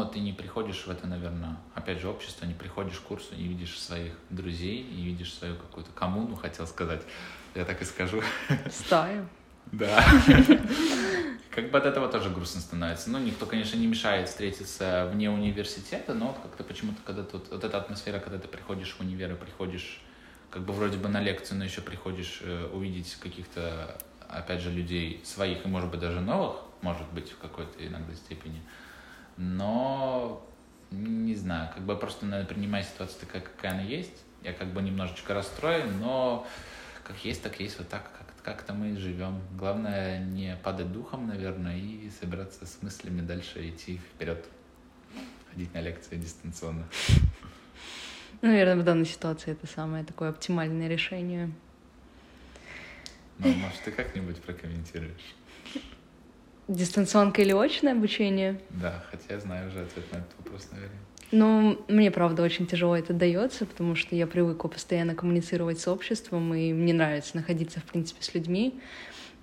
вот 0.00 0.12
ты 0.12 0.20
не 0.20 0.32
приходишь 0.32 0.86
в 0.86 0.90
это, 0.90 1.06
наверное, 1.06 1.56
опять 1.74 2.00
же, 2.00 2.08
общество, 2.08 2.46
не 2.46 2.54
приходишь 2.54 2.98
к 2.98 3.02
курсу, 3.02 3.34
не 3.36 3.44
видишь 3.44 3.78
своих 3.78 4.12
друзей, 4.30 4.82
не 4.82 5.04
видишь 5.04 5.32
свою 5.32 5.56
какую-то 5.56 5.92
коммуну, 5.92 6.36
хотел 6.36 6.66
сказать. 6.66 7.02
Я 7.54 7.64
так 7.64 7.80
и 7.82 7.84
скажу. 7.84 8.22
Стаю. 8.70 9.28
Да. 9.72 10.04
Как 11.50 11.70
бы 11.70 11.78
от 11.78 11.86
этого 11.86 12.08
тоже 12.08 12.30
грустно 12.30 12.60
становится. 12.60 13.10
Ну, 13.10 13.18
никто, 13.20 13.46
конечно, 13.46 13.76
не 13.76 13.86
мешает 13.86 14.28
встретиться 14.28 15.08
вне 15.12 15.30
университета, 15.30 16.12
но 16.12 16.28
вот 16.28 16.38
как-то 16.42 16.64
почему-то, 16.64 16.98
когда 17.04 17.22
тут 17.22 17.48
вот 17.50 17.62
эта 17.62 17.78
атмосфера, 17.78 18.18
когда 18.18 18.38
ты 18.38 18.48
приходишь 18.48 18.92
в 18.92 19.00
универ 19.00 19.32
и 19.32 19.36
приходишь 19.36 20.00
как 20.50 20.62
бы 20.62 20.72
вроде 20.72 20.98
бы 20.98 21.08
на 21.08 21.20
лекцию, 21.20 21.58
но 21.58 21.64
еще 21.64 21.80
приходишь 21.80 22.40
э, 22.42 22.68
увидеть 22.72 23.16
каких-то, 23.16 23.96
опять 24.28 24.60
же, 24.60 24.70
людей 24.70 25.20
своих 25.24 25.64
и, 25.64 25.68
может 25.68 25.90
быть, 25.90 26.00
даже 26.00 26.20
новых, 26.20 26.56
может 26.80 27.08
быть, 27.12 27.30
в 27.30 27.38
какой-то 27.38 27.86
иногда 27.86 28.14
степени. 28.14 28.60
Но 29.36 30.46
не 30.90 31.34
знаю, 31.34 31.70
как 31.74 31.84
бы 31.84 31.96
просто, 31.96 32.26
наверное, 32.26 32.48
принимаю 32.54 32.84
ситуацию 32.84 33.20
такая, 33.20 33.42
какая 33.42 33.72
она 33.72 33.82
есть. 33.82 34.22
Я 34.42 34.52
как 34.52 34.68
бы 34.68 34.82
немножечко 34.82 35.34
расстроен, 35.34 35.98
но 36.00 36.46
как 37.02 37.16
есть, 37.24 37.42
так 37.42 37.58
есть, 37.60 37.78
вот 37.78 37.88
так 37.88 38.10
как, 38.18 38.26
как-то 38.42 38.74
мы 38.74 38.96
живем. 38.96 39.40
Главное 39.56 40.24
не 40.24 40.56
падать 40.62 40.92
духом, 40.92 41.26
наверное, 41.26 41.76
и 41.76 42.10
собираться 42.10 42.66
с 42.66 42.82
мыслями 42.82 43.22
дальше 43.22 43.68
идти 43.68 43.98
вперед, 43.98 44.44
ходить 45.50 45.72
на 45.74 45.80
лекции 45.80 46.16
дистанционно. 46.16 46.86
Наверное, 48.42 48.76
в 48.76 48.84
данной 48.84 49.06
ситуации 49.06 49.52
это 49.52 49.66
самое 49.66 50.04
такое 50.04 50.28
оптимальное 50.28 50.88
решение. 50.88 51.50
Ну, 53.38 53.52
может, 53.54 53.80
ты 53.82 53.90
как-нибудь 53.90 54.40
прокомментируешь? 54.42 55.34
Дистанционка 56.68 57.42
или 57.42 57.52
очное 57.52 57.92
обучение? 57.92 58.60
Да, 58.70 59.04
хотя 59.10 59.34
я 59.34 59.40
знаю 59.40 59.68
уже 59.68 59.82
ответ 59.82 60.04
на 60.12 60.16
этот 60.16 60.30
вопрос, 60.38 60.68
наверное. 60.72 60.98
Ну, 61.30 61.84
мне, 61.88 62.10
правда, 62.10 62.42
очень 62.42 62.66
тяжело 62.66 62.96
это 62.96 63.12
дается, 63.12 63.66
потому 63.66 63.96
что 63.96 64.14
я 64.14 64.26
привыкла 64.26 64.68
постоянно 64.68 65.14
коммуницировать 65.14 65.80
с 65.80 65.88
обществом, 65.88 66.54
и 66.54 66.72
мне 66.72 66.94
нравится 66.94 67.36
находиться, 67.36 67.80
в 67.80 67.84
принципе, 67.84 68.22
с 68.22 68.34
людьми. 68.34 68.80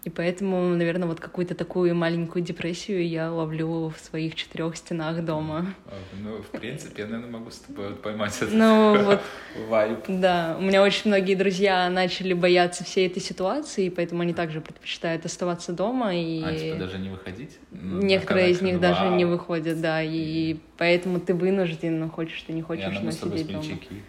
И 0.04 0.10
поэтому, 0.10 0.74
наверное, 0.76 1.08
вот 1.08 1.20
какую-то 1.20 1.54
такую 1.54 1.94
маленькую 1.94 2.44
депрессию 2.44 3.08
я 3.08 3.32
ловлю 3.32 3.90
в 3.96 4.00
своих 4.04 4.34
четырех 4.34 4.76
стенах 4.76 5.24
дома. 5.24 5.76
А, 5.86 5.94
ну, 6.20 6.38
в 6.42 6.48
принципе, 6.48 7.04
я, 7.04 7.08
наверное, 7.08 7.32
могу 7.40 7.52
с 7.52 7.60
тобой 7.60 7.90
вот 7.90 8.02
поймать 8.02 8.36
этот 8.38 8.52
Ну, 8.52 9.04
вот, 9.04 9.22
вайб. 9.70 10.00
да, 10.08 10.56
у 10.58 10.64
меня 10.64 10.82
очень 10.82 11.04
многие 11.06 11.36
друзья 11.36 11.88
начали 11.92 12.34
бояться 12.34 12.84
всей 12.84 13.06
этой 13.06 13.22
ситуации, 13.22 13.86
и 13.86 13.90
поэтому 13.92 14.24
они 14.24 14.34
также 14.34 14.60
предпочитают 14.60 15.24
оставаться 15.28 15.72
дома. 15.72 16.16
И... 16.16 16.42
А, 16.44 16.56
типа 16.56 16.78
даже 16.80 16.98
не 16.98 17.10
выходить? 17.10 17.60
Ну, 17.70 18.02
Некоторые 18.02 18.50
из 18.50 18.62
них 18.64 18.80
даже 18.80 19.08
не 19.10 19.26
выходят, 19.26 19.82
да, 19.82 20.02
и 20.02 20.58
поэтому 20.78 21.20
ты 21.20 21.36
вынужден, 21.36 22.00
ну, 22.00 22.10
хочешь 22.10 22.42
ты 22.42 22.54
не 22.54 22.62
И 22.62 22.64
хочешь, 22.64 23.00
но 23.04 23.12
сидеть 23.12 23.46
дома. 23.52 23.62
смельчаки. 23.64 24.02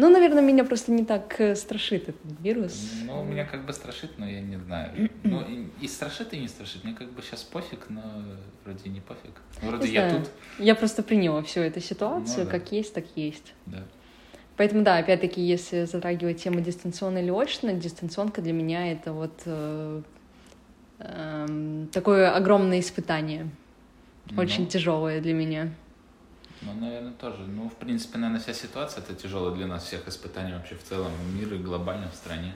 Ну, 0.00 0.08
наверное, 0.08 0.42
меня 0.42 0.64
просто 0.64 0.92
не 0.92 1.04
так 1.04 1.38
э, 1.40 1.54
страшит 1.54 2.08
этот 2.08 2.40
вирус. 2.40 2.90
Ну, 3.04 3.22
меня 3.22 3.44
как 3.44 3.66
бы 3.66 3.72
страшит, 3.74 4.18
но 4.18 4.26
я 4.26 4.40
не 4.40 4.56
знаю. 4.56 5.10
Ну, 5.24 5.42
и, 5.42 5.66
и 5.84 5.88
страшит, 5.88 6.32
и 6.32 6.38
не 6.38 6.48
страшит. 6.48 6.84
Мне 6.84 6.94
как 6.94 7.12
бы 7.12 7.20
сейчас 7.20 7.42
пофиг, 7.42 7.90
но 7.90 8.00
вроде 8.64 8.88
не 8.88 9.00
пофиг. 9.00 9.32
Вроде 9.60 9.88
Не 9.88 9.94
я 9.94 10.08
знаю. 10.08 10.24
тут, 10.24 10.32
Я 10.58 10.74
просто 10.74 11.02
приняла 11.02 11.42
всю 11.42 11.60
эту 11.60 11.80
ситуацию, 11.80 12.44
Ну 12.46 12.50
да. 12.50 12.58
как 12.58 12.72
есть, 12.72 12.94
так 12.94 13.04
есть. 13.14 13.52
да. 13.66 13.82
Поэтому, 14.56 14.82
да, 14.84 14.96
опять-таки, 14.96 15.42
если 15.42 15.84
затрагивать 15.84 16.42
тему 16.42 16.60
дистанционно 16.60 17.18
или 17.18 17.30
очно, 17.30 17.74
дистанционка 17.74 18.40
для 18.40 18.54
меня 18.54 18.90
это 18.92 19.12
вот 19.12 19.42
э, 19.44 20.02
эм, 21.00 21.88
такое 21.92 22.34
огромное 22.34 22.80
испытание, 22.80 23.50
очень 24.38 24.64
Ну, 24.64 24.70
тяжелое 24.70 25.20
для 25.20 25.34
меня. 25.34 25.68
Ну, 26.62 26.74
наверное, 26.74 27.12
тоже. 27.12 27.42
Ну, 27.46 27.68
в 27.68 27.76
принципе, 27.76 28.18
наверное, 28.18 28.42
вся 28.42 28.52
ситуация 28.52 29.02
это 29.02 29.14
тяжелая 29.14 29.54
для 29.54 29.66
нас 29.66 29.84
всех 29.84 30.06
испытаний 30.08 30.52
вообще 30.52 30.74
в 30.74 30.82
целом 30.84 31.10
мира 31.34 31.56
и 31.56 31.58
глобально 31.58 32.08
в 32.10 32.14
стране. 32.14 32.54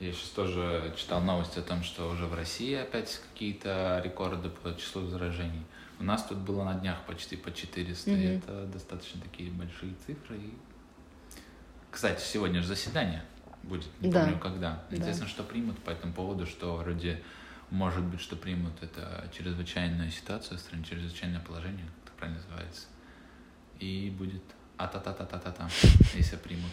Я 0.00 0.12
сейчас 0.12 0.30
тоже 0.30 0.92
читал 0.96 1.20
новости 1.20 1.58
о 1.58 1.62
том, 1.62 1.82
что 1.82 2.08
уже 2.10 2.26
в 2.26 2.34
России 2.34 2.74
опять 2.74 3.20
какие-то 3.32 4.00
рекорды 4.04 4.48
по 4.48 4.76
числу 4.76 5.06
заражений. 5.06 5.62
У 6.00 6.04
нас 6.04 6.24
тут 6.24 6.38
было 6.38 6.64
на 6.64 6.74
днях 6.74 7.04
почти 7.06 7.36
по 7.36 7.52
400, 7.52 8.10
и 8.10 8.14
Мгм. 8.14 8.38
это 8.38 8.66
достаточно 8.66 9.20
такие 9.20 9.50
большие 9.50 9.94
цифры. 10.06 10.36
И... 10.36 10.52
Кстати, 11.90 12.20
сегодня 12.22 12.60
же 12.62 12.68
заседание 12.68 13.22
будет, 13.62 13.86
не 14.00 14.10
Да. 14.10 14.24
помню 14.24 14.38
когда. 14.40 14.82
Да. 14.90 14.96
Интересно, 14.96 15.26
что 15.28 15.42
примут 15.44 15.78
по 15.80 15.90
этому 15.90 16.12
поводу, 16.12 16.46
что 16.46 16.76
вроде 16.76 17.22
может 17.70 18.02
быть, 18.04 18.20
что 18.20 18.34
примут 18.36 18.72
это 18.82 19.28
чрезвычайную 19.36 20.10
ситуацию 20.10 20.58
в 20.58 20.60
стране, 20.60 20.84
чрезвычайное 20.84 21.40
положение, 21.40 21.84
как 21.84 22.04
это 22.12 22.18
правильно 22.18 22.40
называется. 22.40 22.86
И 23.82 24.10
будет 24.16 24.42
а-та-та-та-та-та-та, 24.76 25.68
если 26.14 26.36
примут. 26.36 26.70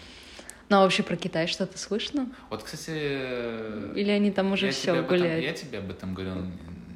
Ну, 0.69 0.78
а 0.78 0.82
вообще 0.82 1.02
про 1.02 1.15
Китай 1.15 1.48
что-то 1.48 1.80
слышно? 1.80 2.28
Вот, 2.52 2.62
кстати, 2.62 2.91
Или 3.98 4.12
они 4.12 4.30
там 4.32 4.52
уже 4.52 4.69
все 4.69 5.02
гуляют? 5.02 5.43
я 5.43 5.54
тебе 5.54 5.80
об 5.80 5.89
этом 5.89 6.13
говорил 6.13 6.36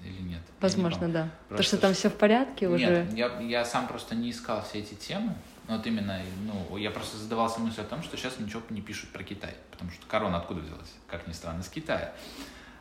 или 0.05 0.21
нет? 0.21 0.41
Не 0.41 0.61
Возможно, 0.61 0.99
помню. 0.99 1.13
да. 1.13 1.23
То, 1.49 1.55
Просто 1.55 1.77
что 1.77 1.77
там 1.79 1.93
все 1.95 2.09
в 2.11 2.15
порядке 2.15 2.67
уже. 2.67 3.07
Нет, 3.11 3.17
я, 3.17 3.39
я 3.41 3.65
сам 3.65 3.87
просто 3.87 4.13
не 4.13 4.29
искал 4.29 4.63
все 4.63 4.79
эти 4.79 4.93
темы. 4.93 5.33
Но 5.67 5.77
вот 5.77 5.87
именно, 5.87 6.19
ну, 6.45 6.77
я 6.77 6.91
просто 6.91 7.17
задавался 7.17 7.59
мыслью 7.61 7.85
о 7.85 7.87
том, 7.87 8.03
что 8.03 8.15
сейчас 8.15 8.37
ничего 8.37 8.61
не 8.69 8.81
пишут 8.81 9.09
про 9.09 9.23
Китай. 9.23 9.55
Потому 9.71 9.89
что 9.89 10.05
корона 10.05 10.37
откуда 10.37 10.59
взялась? 10.61 10.93
Как 11.07 11.25
ни 11.27 11.31
странно, 11.31 11.61
из 11.61 11.69
Китая. 11.69 12.13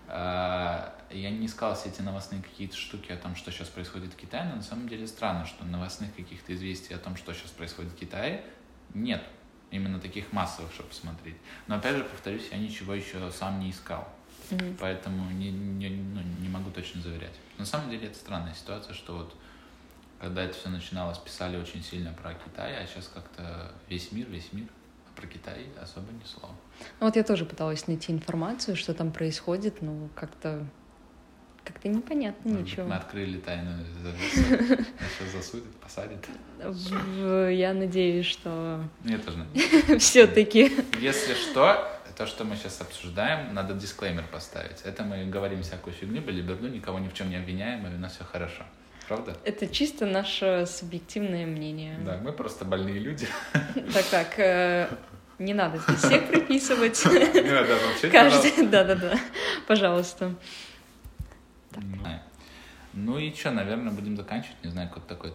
А, 0.09 0.95
Я 1.11 1.31
не 1.31 1.47
искал 1.47 1.75
все 1.75 1.89
эти 1.89 2.01
новостные 2.03 2.43
какие-то 2.43 2.77
штуки 2.77 3.13
о 3.13 3.17
том, 3.17 3.37
что 3.37 3.51
сейчас 3.51 3.69
происходит 3.69 4.13
в 4.13 4.17
Китае, 4.17 4.45
но 4.45 4.57
на 4.57 4.63
самом 4.63 4.89
деле 4.89 5.07
странно, 5.07 5.47
что 5.47 5.65
новостных 5.65 6.15
каких-то 6.15 6.55
известий 6.55 6.95
о 6.95 6.99
том, 6.99 7.17
что 7.17 7.33
сейчас 7.33 7.51
происходит 7.51 7.93
в 7.93 7.97
Китае, 7.97 8.45
нет. 8.95 9.23
Именно 9.71 10.01
таких 10.01 10.33
массовых, 10.33 10.73
чтобы 10.73 10.91
посмотреть. 10.91 11.37
Но 11.67 11.77
опять 11.77 11.97
же, 11.97 12.05
повторюсь, 12.05 12.49
я 12.51 12.59
ничего 12.59 12.95
еще 12.95 13.31
сам 13.31 13.61
не 13.61 13.71
искал. 13.71 14.07
Мгм. 14.51 14.77
Поэтому 14.79 15.31
не, 15.31 15.51
не, 15.51 15.89
ну, 15.89 16.21
не 16.41 16.49
могу 16.49 16.71
точно 16.71 17.01
заверять. 17.01 17.35
На 17.57 17.65
самом 17.65 17.91
деле 17.91 18.09
это 18.09 18.19
странная 18.19 18.55
ситуация, 18.55 18.93
что 18.95 19.17
вот 19.17 19.37
когда 20.21 20.43
это 20.43 20.55
все 20.55 20.69
начиналось, 20.69 21.19
писали 21.19 21.57
очень 21.57 21.83
сильно 21.83 22.13
про 22.13 22.35
Китай, 22.35 22.77
а 22.77 22.87
сейчас 22.87 23.09
как-то 23.13 23.73
весь 23.89 24.13
мир, 24.13 24.29
весь 24.29 24.53
мир, 24.53 24.69
про 25.17 25.27
Китай 25.27 25.67
особо 25.81 26.13
ни 26.13 26.25
слова. 26.25 26.55
Ну, 27.01 27.07
Вот 27.07 27.17
я 27.17 27.23
тоже 27.23 27.45
пыталась 27.45 27.87
найти 27.87 28.13
информацию, 28.13 28.77
что 28.77 28.95
там 28.95 29.13
происходит, 29.13 29.83
но 29.83 30.09
как-то 30.15 30.67
как-то 31.65 31.89
непонятно 31.89 32.51
Может 32.51 32.67
ничего. 32.67 32.87
Мы 32.87 32.97
открыли 32.97 33.41
нас 33.47 33.57
сейчас 35.17 35.33
засудят, 35.33 35.71
посадят. 35.77 36.27
Я 36.59 37.73
надеюсь, 37.73 38.27
что 38.27 38.85
Я 39.05 39.19
тоже 39.19 39.39
надеюсь. 39.39 40.03
все-таки. 40.03 40.73
Если 41.01 41.35
что, 41.35 41.89
то, 42.17 42.27
что 42.27 42.45
мы 42.45 42.57
сейчас 42.57 42.81
обсуждаем, 42.81 43.55
надо 43.55 43.75
дисклеймер 43.75 44.25
поставить. 44.31 44.81
Это 44.85 45.05
мы 45.05 45.25
говорим 45.27 45.63
всякую 45.63 45.95
фигню, 45.95 46.21
белиберду, 46.21 46.69
никого 46.69 46.99
ни 46.99 47.09
в 47.09 47.15
чем 47.15 47.31
не 47.31 47.37
обвиняем, 47.37 47.87
и 47.87 47.95
у 47.95 47.99
нас 47.99 48.15
все 48.17 48.25
хорошо. 48.25 48.65
Правда? 49.09 49.37
Это 49.45 49.67
чисто 49.67 50.07
наше 50.07 50.67
субъективное 50.67 51.47
мнение. 51.47 51.99
Да, 52.05 52.19
мы 52.23 52.33
просто 52.33 52.65
больные 52.65 52.99
люди. 52.99 53.27
Так, 53.93 54.05
так, 54.11 54.39
э, 54.39 54.89
не 55.39 55.55
надо 55.55 55.79
здесь 55.79 55.99
всех 55.99 56.29
приписывать. 56.29 57.05
Не 57.05 57.51
надо 57.51 57.77
вообще. 57.87 58.11
Каждый, 58.11 58.67
да-да-да, 58.67 59.19
пожалуйста. 59.67 60.35
Ну 62.95 63.19
и 63.19 63.33
что, 63.33 63.51
наверное, 63.51 63.91
будем 63.91 64.17
заканчивать. 64.19 64.57
Не 64.63 64.71
знаю, 64.71 64.91
какой 64.93 65.09
такой 65.09 65.33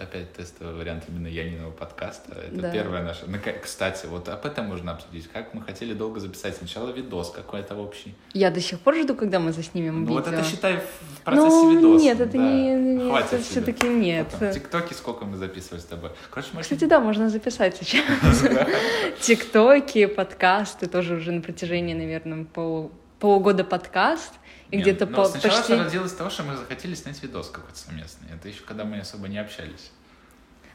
опять 0.00 0.32
тестовый 0.32 0.74
вариант 0.74 1.04
именно 1.08 1.26
Яниного 1.26 1.72
подкаста. 1.72 2.34
Это 2.46 2.56
Да. 2.62 2.70
первое 2.70 3.02
наше. 3.02 3.24
Ну, 3.26 3.36
Кстати, 3.62 4.06
вот 4.06 4.28
об 4.28 4.46
этом 4.46 4.66
можно 4.66 4.92
обсудить. 4.92 5.28
Как 5.32 5.54
мы 5.54 5.62
хотели 5.62 5.92
долго 5.92 6.20
записать 6.20 6.56
сначала 6.56 6.90
видос 6.92 7.30
какой-то 7.32 7.74
общий. 7.74 8.14
Я 8.32 8.50
до 8.52 8.60
сих 8.60 8.78
пор 8.78 8.94
жду, 8.96 9.16
когда 9.16 9.40
мы 9.40 9.52
заснимем 9.52 10.04
Ну, 10.04 10.12
вот 10.12 10.26
видео. 10.26 10.38
это 10.40 10.48
считай 10.48 10.76
в 10.76 11.20
процессе 11.24 11.48
ну, 11.48 11.76
видоса. 11.76 12.04
нет, 12.04 12.20
это 12.20 12.32
да. 12.32 12.38
не, 12.38 12.74
не- 12.74 13.08
Хватит 13.08 13.32
это 13.32 13.42
все-таки 13.42 13.88
нет. 13.88 14.28
Потом 14.30 14.52
Тиктоки 14.52 14.92
сколько 14.94 15.24
мы 15.24 15.36
записывали 15.36 15.80
с 15.80 15.84
тобой. 15.84 16.10
Короче, 16.30 16.50
мы 16.52 16.62
Кстати, 16.62 16.84
да, 16.84 17.00
можно 17.00 17.28
записать 17.28 17.76
сейчас. 17.76 18.04
Тиктоки, 19.20 20.06
подкасты 20.06 20.86
тоже 20.86 21.16
уже 21.16 21.32
на 21.32 21.40
протяжении, 21.40 21.94
наверное, 21.94 22.44
пол- 22.44 22.92
полугода 23.24 23.64
подкаст. 23.64 24.34
И 24.70 24.76
где-то 24.76 25.06
ну, 25.06 25.16
по- 25.16 25.24
сначала 25.24 25.56
почти... 25.56 25.72
это 25.72 25.84
родилось 25.84 26.10
из 26.10 26.14
того, 26.14 26.28
что 26.28 26.42
мы 26.42 26.56
захотели 26.58 26.94
снять 26.94 27.22
видос 27.22 27.48
какой-то 27.48 27.78
совместный. 27.78 28.28
Это 28.34 28.48
еще 28.48 28.60
когда 28.64 28.84
мы 28.84 28.98
особо 28.98 29.28
не 29.28 29.38
общались. 29.38 29.90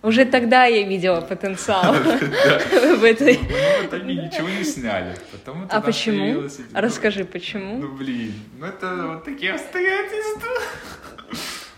Уже 0.01 0.25
тогда 0.25 0.65
я 0.65 0.87
видела 0.87 1.21
потенциал 1.21 1.93
в 1.93 3.03
этой... 3.03 3.37
Ну, 3.37 3.43
мы 3.43 3.83
в 3.83 3.85
итоге 3.85 4.15
ничего 4.15 4.49
не 4.49 4.63
сняли. 4.63 5.15
Потом 5.31 5.65
это 5.65 5.77
А 5.77 5.81
почему? 5.81 6.49
Расскажи, 6.73 7.23
почему? 7.23 7.77
Ну, 7.77 7.95
блин, 7.95 8.33
ну 8.57 8.65
это 8.65 8.95
вот 8.95 9.25
такие 9.25 9.53
обстоятельства. 9.53 10.49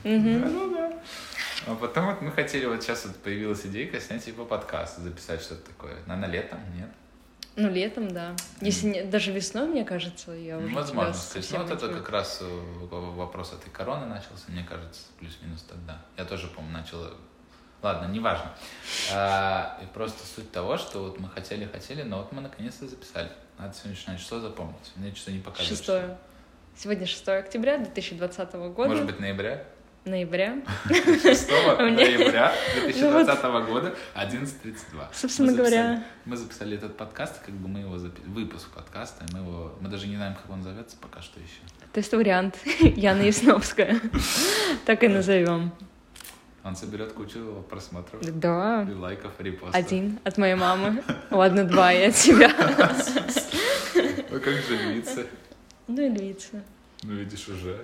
Мгм. 0.06 0.42
Да-да-да. 0.42 0.94
А 1.68 1.76
потом 1.76 2.06
вот 2.06 2.22
мы 2.22 2.32
хотели, 2.32 2.66
вот 2.66 2.82
сейчас 2.82 3.06
вот 3.06 3.18
появилась 3.18 3.66
идейка 3.66 4.00
снять 4.00 4.24
типа 4.24 4.46
подкаст, 4.46 5.00
записать 5.00 5.42
что-то 5.42 5.66
такое. 5.66 5.98
Наверное, 6.08 6.30
летом, 6.30 6.60
нет? 6.78 6.88
Ну, 7.56 7.70
летом, 7.70 8.10
да. 8.12 8.36
Если 8.62 8.88
не- 8.88 9.04
даже 9.04 9.32
весной, 9.32 9.68
мне 9.68 9.84
кажется, 9.84 10.32
я 10.32 10.58
уже 10.58 10.74
Возможно. 10.74 11.14
То 11.14 11.38
есть, 11.38 11.52
вот 11.52 11.70
это 11.70 11.90
как 11.90 12.10
раз 12.10 12.40
э, 12.42 12.88
вопрос 12.90 13.54
этой 13.54 13.70
короны 13.70 14.06
начался, 14.06 14.46
мне 14.48 14.64
кажется, 14.64 15.02
плюс-минус 15.20 15.64
тогда. 15.64 16.02
Я 16.18 16.26
тоже, 16.26 16.48
по-моему, 16.48 16.78
начал... 16.78 17.08
Ладно, 17.82 18.08
неважно. 18.12 18.52
А, 19.12 19.80
и 19.82 19.86
просто 19.88 20.26
суть 20.26 20.52
того, 20.52 20.78
что 20.78 21.00
вот 21.00 21.20
мы 21.20 21.30
хотели-хотели, 21.30 22.04
но 22.04 22.20
вот 22.20 22.32
мы 22.32 22.42
наконец-то 22.42 22.88
записали. 22.88 23.32
Надо 23.58 23.74
сегодняшнее 23.74 24.18
число 24.18 24.40
запомнить. 24.40 24.92
Мне 24.96 25.14
что-то 25.16 25.32
не 25.32 25.40
показывает. 25.40 25.78
Шестое. 25.78 26.18
Сегодня 26.78 27.06
6 27.06 27.28
октября 27.28 27.80
2020 27.80 28.54
года. 28.54 28.90
Может 28.90 29.06
быть, 29.08 29.20
ноября? 29.20 29.66
Ноября. 30.06 30.58
6 30.88 31.50
Мне- 31.80 31.92
ноября 31.92 32.54
Ну 32.76 32.82
2020 32.84 33.44
года, 33.70 33.96
11.32. 34.16 35.08
Собственно 35.14 35.54
говоря. 35.54 36.04
Мы 36.26 36.38
записали 36.38 36.76
этот 36.78 36.98
подкаст, 36.98 37.40
как 37.46 37.54
бы 37.56 37.68
мы 37.68 37.80
его 37.80 37.98
выпуск 38.28 38.70
подкаста, 38.70 39.26
мы 39.34 39.40
его, 39.40 39.76
мы 39.80 39.90
даже 39.90 40.08
не 40.08 40.16
знаем, 40.16 40.34
как 40.36 40.50
он 40.50 40.64
зовется 40.64 40.98
пока 41.00 41.22
что 41.22 41.40
еще. 41.40 41.60
Тест-вариант 41.94 42.58
Яна 42.80 43.22
Ясновская. 43.22 44.00
Так 44.86 45.04
и 45.04 45.08
назовем. 45.08 45.72
Он 46.64 46.76
соберет 46.76 47.14
кучу 47.14 47.66
просмотров, 47.70 48.22
Да. 48.40 48.88
и 48.90 48.94
лайков, 48.94 49.32
репостов. 49.40 49.74
Один 49.76 50.20
от 50.24 50.38
моей 50.38 50.54
мамы. 50.56 51.04
Ладно, 51.32 51.64
два 51.66 51.92
и 51.92 52.04
от 52.10 52.16
тебя. 52.16 52.52
Ой, 54.32 54.40
как 54.40 54.54
же 54.54 54.76
львица. 54.78 55.26
Ну 55.88 56.02
и 56.04 56.10
львица. 56.10 56.64
Ну, 57.04 57.14
видишь, 57.16 57.48
уже. 57.48 57.84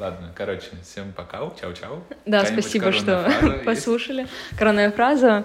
Ладно, 0.00 0.32
короче, 0.34 0.68
всем 0.82 1.12
пока, 1.12 1.40
чау-чау. 1.60 2.02
Да, 2.24 2.46
спасибо, 2.46 2.90
что 2.90 3.30
послушали. 3.66 4.26
Коронная 4.58 4.90
фраза. 4.90 5.44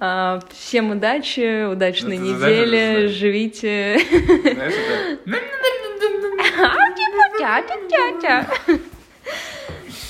А, 0.00 0.40
Всем 0.50 0.90
удачи, 0.90 1.64
удачной 1.64 2.18
Ну, 2.18 2.26
недели, 2.34 2.76
знаешь. 2.76 3.10
живите. 3.12 3.98
Знаешь, 4.52 4.74
это... 4.74 5.18